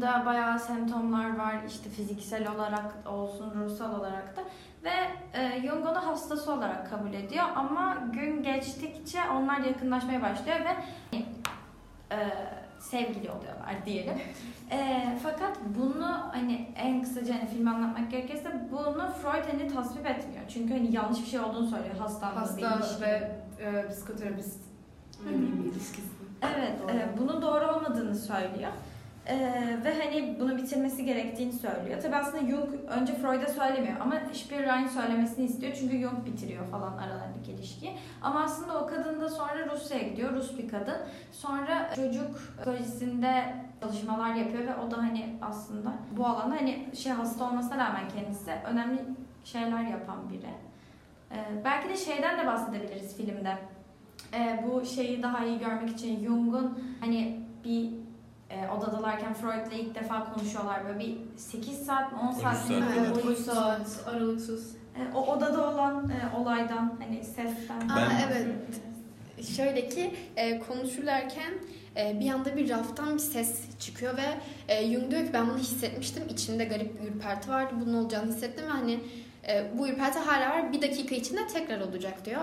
da 0.00 0.22
bayağı 0.26 0.58
semptomlar 0.58 1.38
var 1.38 1.56
işte 1.68 1.90
fiziksel 1.90 2.54
olarak 2.54 2.94
olsun 3.06 3.54
ruhsal 3.54 4.00
olarak 4.00 4.36
da 4.36 4.40
ve 4.84 4.90
e, 5.40 5.60
Jung 5.60 5.86
onu 5.86 6.06
hastası 6.06 6.52
olarak 6.52 6.90
kabul 6.90 7.12
ediyor 7.12 7.44
ama 7.56 7.98
gün 8.12 8.42
geçtikçe 8.42 9.18
onlar 9.32 9.58
yakınlaşmaya 9.58 10.22
başlıyor 10.22 10.56
ve 10.60 10.76
e, 12.10 12.18
sevgili 12.90 13.30
oluyorlar 13.30 13.86
diyelim. 13.86 14.14
E, 14.70 15.06
fakat 15.22 15.58
bunu 15.78 16.06
hani 16.32 16.68
en 16.76 17.02
kısaca 17.02 17.34
hani 17.34 17.46
filmi 17.48 17.70
anlatmak 17.70 18.10
gerekirse 18.10 18.68
bunu 18.70 19.10
Freud 19.22 19.44
hani 19.52 19.68
tasvip 19.74 20.06
etmiyor. 20.06 20.44
Çünkü 20.48 20.74
hani 20.74 20.94
yanlış 20.94 21.20
bir 21.20 21.26
şey 21.26 21.40
olduğunu 21.40 21.66
söylüyor 21.66 21.96
hastanın 21.98 22.36
Hasta 22.36 22.80
ve 23.00 23.36
e, 23.60 23.88
psikoterapist 23.88 24.60
Hı 25.24 25.28
hı. 25.28 25.34
bir 25.34 25.72
ilişkisi. 25.72 26.08
Evet, 26.42 26.72
Doğru. 26.82 26.90
e, 26.92 27.08
bunun 27.18 27.42
doğru 27.42 27.66
olmadığını 27.66 28.14
söylüyor. 28.14 28.72
E, 29.26 29.36
ve 29.84 30.02
hani 30.02 30.36
bunu 30.40 30.56
bitirmesi 30.56 31.04
gerektiğini 31.04 31.52
söylüyor. 31.52 32.02
Tabi 32.02 32.16
aslında 32.16 32.46
Jung 32.46 32.68
önce 32.88 33.14
Freud'a 33.14 33.46
söylemiyor 33.46 34.00
ama 34.00 34.20
Spirlein 34.32 34.86
söylemesini 34.86 35.44
istiyor 35.44 35.72
çünkü 35.80 35.98
Jung 35.98 36.26
bitiriyor 36.26 36.66
falan 36.66 36.98
aralarındaki 36.98 37.52
ilişkiyi. 37.52 37.92
Ama 38.22 38.44
aslında 38.44 38.82
o 38.82 38.86
kadın 38.86 39.20
da 39.20 39.28
sonra 39.28 39.70
Rusya'ya 39.72 40.08
gidiyor, 40.08 40.32
Rus 40.32 40.58
bir 40.58 40.68
kadın. 40.68 40.96
Sonra 41.32 41.90
çocuk 41.94 42.40
psikolojisinde 42.56 43.54
çalışmalar 43.80 44.34
yapıyor 44.34 44.66
ve 44.66 44.76
o 44.76 44.90
da 44.90 44.98
hani 44.98 45.36
aslında 45.42 45.92
bu 46.16 46.26
alanda 46.26 46.56
hani 46.56 46.88
şey 46.96 47.12
hasta 47.12 47.48
olmasına 47.50 47.78
rağmen 47.78 48.08
kendisi 48.08 48.50
önemli 48.50 48.98
şeyler 49.44 49.82
yapan 49.82 50.30
biri. 50.30 50.50
E, 51.30 51.64
belki 51.64 51.88
de 51.88 51.96
şeyden 51.96 52.38
de 52.38 52.46
bahsedebiliriz 52.46 53.16
filmde. 53.16 53.58
E, 54.34 54.64
bu 54.66 54.84
şeyi 54.84 55.22
daha 55.22 55.44
iyi 55.44 55.58
görmek 55.58 55.90
için 55.90 56.24
Jung'un 56.24 56.78
hani 57.00 57.40
bir 57.64 58.03
e, 58.54 58.68
odadalarken 58.70 59.34
Freud'la 59.34 59.74
ilk 59.74 59.94
defa 59.94 60.32
konuşuyorlar 60.34 60.84
böyle 60.88 60.98
bir 60.98 61.16
8 61.36 61.86
saat 61.86 62.12
mi 62.12 62.18
10 62.18 62.32
saat 62.32 62.70
mi 62.70 62.76
boyunca, 62.76 63.28
13 63.28 63.38
saat 63.38 64.04
aralıksız. 64.06 64.76
e, 64.96 65.14
o 65.16 65.20
odada 65.26 65.68
olan 65.70 66.10
e, 66.10 66.36
olaydan 66.36 66.94
hani 67.02 67.24
sesten 67.24 67.88
Aa, 67.88 67.96
Ben- 67.96 68.28
evet. 68.32 68.46
Şöyle 69.56 69.88
ki 69.88 70.14
e, 70.36 70.58
konuşurlarken 70.58 71.52
e, 71.96 72.20
bir 72.20 72.30
anda 72.30 72.56
bir 72.56 72.68
raftan 72.70 73.14
bir 73.14 73.18
ses 73.18 73.78
çıkıyor 73.80 74.16
ve 74.16 74.26
e, 74.68 74.92
Jung 74.92 75.10
diyor 75.10 75.26
ki 75.26 75.32
ben 75.32 75.48
bunu 75.48 75.58
hissetmiştim. 75.58 76.22
İçimde 76.30 76.64
garip 76.64 77.02
bir 77.02 77.08
ürperti 77.08 77.50
vardı. 77.50 77.74
Bunun 77.80 77.94
olacağını 77.94 78.32
hissettim 78.32 78.64
ve 78.64 78.70
hani 78.70 79.00
e, 79.48 79.78
bu 79.78 79.88
ürperti 79.88 80.18
hala 80.18 80.50
var. 80.50 80.72
Bir 80.72 80.82
dakika 80.82 81.14
içinde 81.14 81.46
tekrar 81.46 81.80
olacak 81.80 82.24
diyor. 82.24 82.40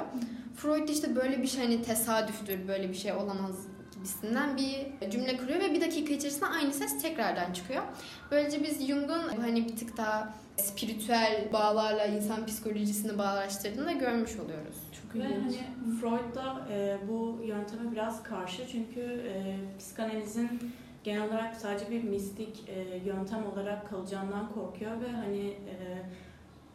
Freud 0.56 0.90
işte 0.90 1.16
böyle 1.16 1.42
bir 1.42 1.48
şey 1.48 1.64
hani 1.64 1.82
tesadüftür, 1.82 2.68
böyle 2.68 2.90
bir 2.90 2.96
şey 2.96 3.14
olamaz 3.14 3.56
gibisinden 4.02 4.58
bir 4.58 5.10
cümle 5.12 5.38
kuruyor 5.38 5.60
ve 5.60 5.74
bir 5.74 5.82
dakika 5.82 6.14
içerisinde 6.14 6.46
aynı 6.46 6.74
ses 6.74 7.02
tekrardan 7.02 7.54
çıkıyor. 7.54 7.84
Böylece 8.32 8.64
biz 8.64 8.88
Jung'un 8.88 9.42
hani 9.42 9.68
bir 9.68 9.76
tık 9.76 9.98
daha 9.98 10.34
spiritüel 10.58 11.48
bağlarla 11.54 12.06
insan 12.06 12.46
psikolojisini 12.46 13.18
bağlaştırdığını 13.18 13.94
görmüş 14.00 14.36
oluyoruz. 14.40 14.76
Çok 14.92 15.16
Ve 15.22 15.28
ilginç. 15.30 15.56
hani 15.56 15.96
Freud 16.02 16.36
da 16.36 16.68
e, 16.72 16.98
bu 17.10 17.40
yönteme 17.46 17.92
biraz 17.92 18.24
karşı 18.24 18.68
çünkü 18.68 19.02
e, 19.02 19.56
psikanalizin 19.80 20.60
genel 21.04 21.28
olarak 21.28 21.56
sadece 21.56 21.92
bir 21.92 22.04
mistik 22.04 22.64
e, 22.70 22.98
yöntem 23.06 23.46
olarak 23.54 23.90
kalacağından 23.90 24.54
korkuyor 24.54 24.92
ve 24.92 25.12
hani 25.12 25.48
e, 25.48 26.04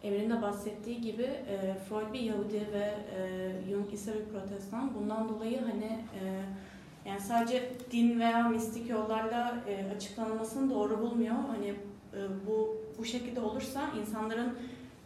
Emir'in 0.03 0.31
de 0.31 0.43
bahsettiği 0.43 1.01
gibi 1.01 1.23
e, 1.23 1.75
Freud 1.89 2.13
bir 2.13 2.21
Yahudi 2.21 2.67
ve 2.73 2.95
e, 3.17 3.53
Jung 3.71 3.93
ise 3.93 4.13
bir 4.15 4.25
protestan. 4.25 4.95
Bundan 4.95 5.29
dolayı 5.29 5.61
hani 5.61 5.85
e, 5.85 6.23
yani 7.09 7.21
sadece 7.21 7.73
din 7.93 8.21
veya 8.21 8.49
mistik 8.49 8.91
yollarla 8.91 9.65
e, 9.69 9.95
açıklanmasını 9.97 10.71
doğru 10.71 11.01
bulmuyor. 11.01 11.35
Hani 11.49 11.69
e, 12.15 12.19
bu 12.47 12.77
bu 12.99 13.05
şekilde 13.05 13.41
olursa 13.41 13.91
insanların 14.01 14.55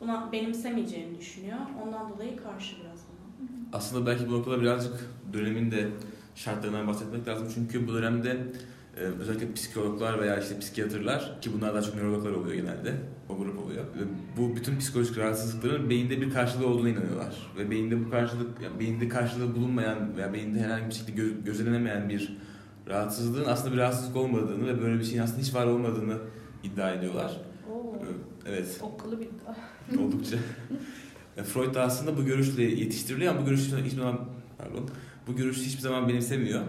buna 0.00 0.32
benimsemeyeceğini 0.32 1.18
düşünüyor. 1.18 1.58
Ondan 1.82 2.10
dolayı 2.10 2.36
karşı 2.36 2.76
biraz 2.76 2.98
buna. 2.98 3.50
Aslında 3.72 4.06
belki 4.06 4.28
bu 4.28 4.32
noktada 4.32 4.60
birazcık 4.60 5.10
dönemin 5.32 5.70
de 5.70 5.88
şartlarından 6.34 6.86
bahsetmek 6.86 7.28
lazım. 7.28 7.48
Çünkü 7.54 7.88
bu 7.88 7.94
dönemde 7.94 8.38
e, 8.96 9.00
özellikle 9.00 9.52
psikologlar 9.52 10.20
veya 10.20 10.40
işte 10.40 10.58
psikiyatrlar 10.58 11.38
ki 11.40 11.50
bunlar 11.56 11.74
daha 11.74 11.82
çok 11.82 11.94
nörologlar 11.94 12.30
oluyor 12.30 12.54
genelde. 12.54 12.94
O 13.28 13.36
grup 13.38 13.58
oluyor. 13.58 13.84
Ve 13.84 14.00
bu 14.36 14.56
bütün 14.56 14.78
psikolojik 14.78 15.18
rahatsızlıkların 15.18 15.90
beyinde 15.90 16.20
bir 16.20 16.30
karşılığı 16.30 16.66
olduğuna 16.66 16.88
inanıyorlar. 16.88 17.52
Ve 17.58 17.70
beyinde 17.70 18.04
bu 18.06 18.10
karşılık, 18.10 18.60
yani 18.62 18.80
beyinde 18.80 19.08
karşılığı 19.08 19.54
bulunmayan 19.54 20.16
veya 20.16 20.32
beyinde 20.32 20.60
herhangi 20.60 20.86
bir 20.88 20.94
şekilde 20.94 21.12
göz, 21.12 21.44
gözlenemeyen 21.44 22.08
bir 22.08 22.36
rahatsızlığın 22.88 23.44
aslında 23.44 23.72
bir 23.72 23.78
rahatsızlık 23.78 24.16
olmadığını 24.16 24.66
ve 24.66 24.82
böyle 24.82 24.98
bir 24.98 25.04
şeyin 25.04 25.20
aslında 25.22 25.40
hiç 25.40 25.54
var 25.54 25.66
olmadığını 25.66 26.16
iddia 26.64 26.90
ediyorlar. 26.92 27.40
Oo, 27.72 27.94
E, 27.96 28.50
Evet. 28.50 28.80
okkalı 28.82 29.20
bir 29.20 29.26
iddia. 29.26 29.56
oldukça. 30.04 30.36
E, 31.36 31.42
Freud 31.42 31.74
da 31.74 31.82
aslında 31.82 32.16
bu 32.16 32.24
görüşle 32.24 32.62
yetiştiriliyor 32.62 33.32
ama 33.32 33.40
bu 33.42 33.46
görüşü 33.46 33.76
hiçbir 33.76 33.96
zaman 34.00 34.20
pardon 34.58 34.88
bu 35.32 35.36
görüşü 35.36 35.62
hiçbir 35.62 35.80
zaman 35.80 36.08
benimsemiyor 36.08 36.60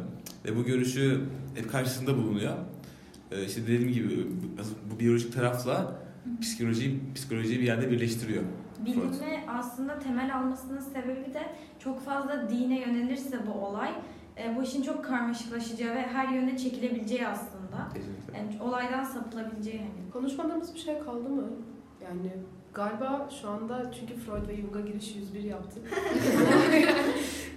ve 0.46 0.58
bu 0.58 0.64
görüşü 0.64 1.22
hep 1.56 1.72
karşısında 1.72 2.18
bulunuyor. 2.18 2.54
E, 3.32 3.46
işte 3.46 3.62
dediğim 3.62 3.92
gibi 3.92 4.10
bu, 4.10 4.96
bu 4.96 5.00
biyolojik 5.00 5.34
tarafla 5.34 6.00
psikolojiyi 6.42 7.00
psikolojiyi 7.16 7.60
bir 7.60 7.66
yerde 7.66 7.92
birleştiriyor. 7.92 8.44
Bilime 8.86 9.46
aslında 9.48 10.00
temel 10.00 10.36
almasının 10.38 10.80
sebebi 10.80 11.34
de 11.34 11.56
çok 11.80 12.06
fazla 12.06 12.50
dine 12.50 12.80
yönelirse 12.80 13.40
bu 13.48 13.66
olay 13.66 13.92
e, 14.38 14.56
bu 14.58 14.64
işin 14.64 14.82
çok 14.82 15.06
karmaşıklaşacağı 15.06 15.96
ve 15.96 16.02
her 16.02 16.28
yöne 16.28 16.58
çekilebileceği 16.58 17.28
aslında. 17.28 17.90
Kesinlikle. 17.94 18.38
Yani 18.38 18.62
olaydan 18.62 19.04
sapılabileceği 19.04 19.80
hani. 19.80 20.12
Konuşmadığımız 20.12 20.76
bir 20.76 20.80
şey 20.80 21.00
kaldı 21.00 21.30
mı? 21.30 21.48
Yani 22.04 22.32
galiba 22.74 23.30
şu 23.42 23.50
anda 23.50 23.92
çünkü 24.00 24.14
Freud 24.16 24.48
ve 24.48 24.56
Jung'a 24.56 24.80
giriş 24.82 25.16
101 25.16 25.44
yaptık. 25.44 25.84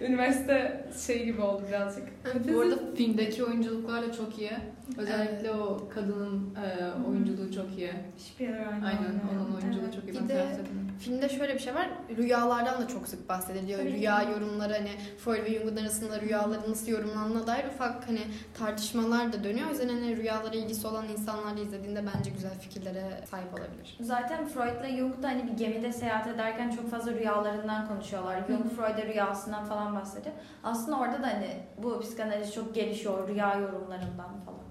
Üniversite 0.00 0.88
şey 1.07 1.24
gibi 1.24 1.40
oldu 1.40 1.62
birazcık. 1.68 2.09
Bu 2.55 2.61
arada 2.61 2.79
filmdeki 2.96 3.44
oyunculuklar 3.44 4.03
da 4.03 4.12
çok 4.12 4.38
iyi. 4.38 4.53
Özellikle 4.99 5.51
o 5.53 5.88
kadının 5.94 6.55
e, 6.55 6.92
oyunculuğu 7.09 7.53
çok 7.53 7.79
iyi. 7.79 7.92
Spieler 8.16 8.66
Aynen 8.66 9.20
onun 9.33 9.55
oyunculuğu 9.55 9.92
çok 9.94 10.05
iyi. 10.05 10.12
Bir 10.12 10.20
Ben 10.20 10.29
de-. 10.29 10.57
Filmde 10.99 11.29
şöyle 11.29 11.55
bir 11.55 11.59
şey 11.59 11.75
var. 11.75 11.88
Rüyalardan 12.16 12.83
da 12.83 12.88
çok 12.88 13.09
sık 13.09 13.29
bahsediliyor. 13.29 13.79
Tabii. 13.79 13.92
Rüya 13.92 14.23
yorumları 14.23 14.73
hani 14.73 14.90
Freud 15.18 15.44
ve 15.44 15.59
Jung'un 15.59 15.77
arasında 15.77 16.20
rüyaların 16.20 16.70
nasıl 16.70 16.88
yorumlandığına 16.88 17.47
dair 17.47 17.64
ufak 17.64 18.09
hani 18.09 18.20
tartışmalar 18.59 19.33
da 19.33 19.44
dönüyor. 19.44 19.66
O 19.68 19.70
yüzden 19.70 19.88
hani 19.88 20.16
rüyalara 20.16 20.55
ilgisi 20.55 20.87
olan 20.87 21.09
insanlar 21.09 21.57
da 21.57 21.61
izlediğinde 21.61 22.05
bence 22.14 22.31
güzel 22.31 22.59
fikirlere 22.61 23.20
sahip 23.31 23.53
olabilir. 23.55 23.97
Zaten 24.01 24.47
Freud'la 24.47 24.97
Jung 24.97 25.23
da 25.23 25.29
hani 25.29 25.47
bir 25.47 25.53
gemide 25.53 25.92
seyahat 25.92 26.27
ederken 26.27 26.70
çok 26.70 26.90
fazla 26.90 27.12
rüyalarından 27.12 27.88
konuşuyorlar. 27.88 28.44
Jung 28.49 28.70
Freud'a 28.77 29.07
rüyasından 29.07 29.64
falan 29.64 29.94
bahsediyor. 29.94 30.35
Aslında 30.64 30.99
orada 30.99 31.23
da 31.23 31.27
hani 31.27 31.49
bu 31.83 32.01
psikanaliz 32.01 32.55
çok 32.55 32.75
gelişiyor 32.75 33.29
rüya 33.29 33.55
yorumlarından 33.55 34.40
falan. 34.47 34.63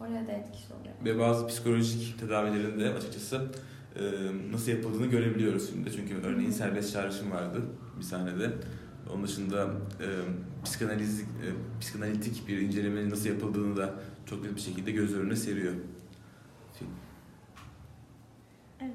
Oraya 0.00 0.26
da 0.26 0.32
etkisi 0.32 0.72
oluyor. 0.74 0.94
Ve 1.04 1.18
bazı 1.18 1.46
psikolojik 1.46 2.20
tedavilerin 2.20 2.80
de 2.80 2.90
açıkçası 2.94 3.46
e, 3.96 4.02
nasıl 4.52 4.70
yapıldığını 4.72 5.06
görebiliyoruz 5.06 5.70
filmde. 5.70 5.90
Çünkü 5.92 6.14
örneğin 6.26 6.50
serbest 6.50 6.92
çağrışım 6.92 7.30
vardı 7.30 7.62
bir 7.98 8.02
sahnede. 8.04 8.50
Onun 9.14 9.24
dışında 9.24 9.64
e, 10.00 10.06
psikanaliz, 10.64 11.20
e, 11.20 11.26
psikanalitik 11.80 12.48
bir 12.48 12.58
incelemenin 12.58 13.10
nasıl 13.10 13.28
yapıldığını 13.28 13.76
da 13.76 13.94
çok 14.26 14.42
net 14.42 14.56
bir 14.56 14.60
şekilde 14.60 14.90
göz 14.90 15.14
önüne 15.14 15.36
seriyor. 15.36 15.72
film. 16.78 16.88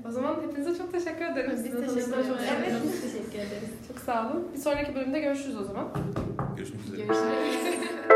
O 0.08 0.12
zaman 0.12 0.42
hepinize 0.42 0.78
çok 0.78 0.92
teşekkür 0.92 1.26
ederim. 1.26 1.52
Biz 1.52 1.62
Sizinle 1.62 1.88
teşekkür 1.88 2.12
çok 2.12 2.18
ederiz. 2.22 2.46
sevindim. 2.50 2.92
Teşekkür 3.02 3.40
ederiz. 3.40 3.70
Çok 3.88 4.00
sağ 4.00 4.32
olun. 4.32 4.48
Bir 4.54 4.60
sonraki 4.60 4.96
bölümde 4.96 5.20
görüşürüz 5.20 5.58
o 5.58 5.64
zaman. 5.64 5.88
Görüşmek 6.58 6.82
üzere. 6.86 6.98
Görüşürüz. 6.98 8.06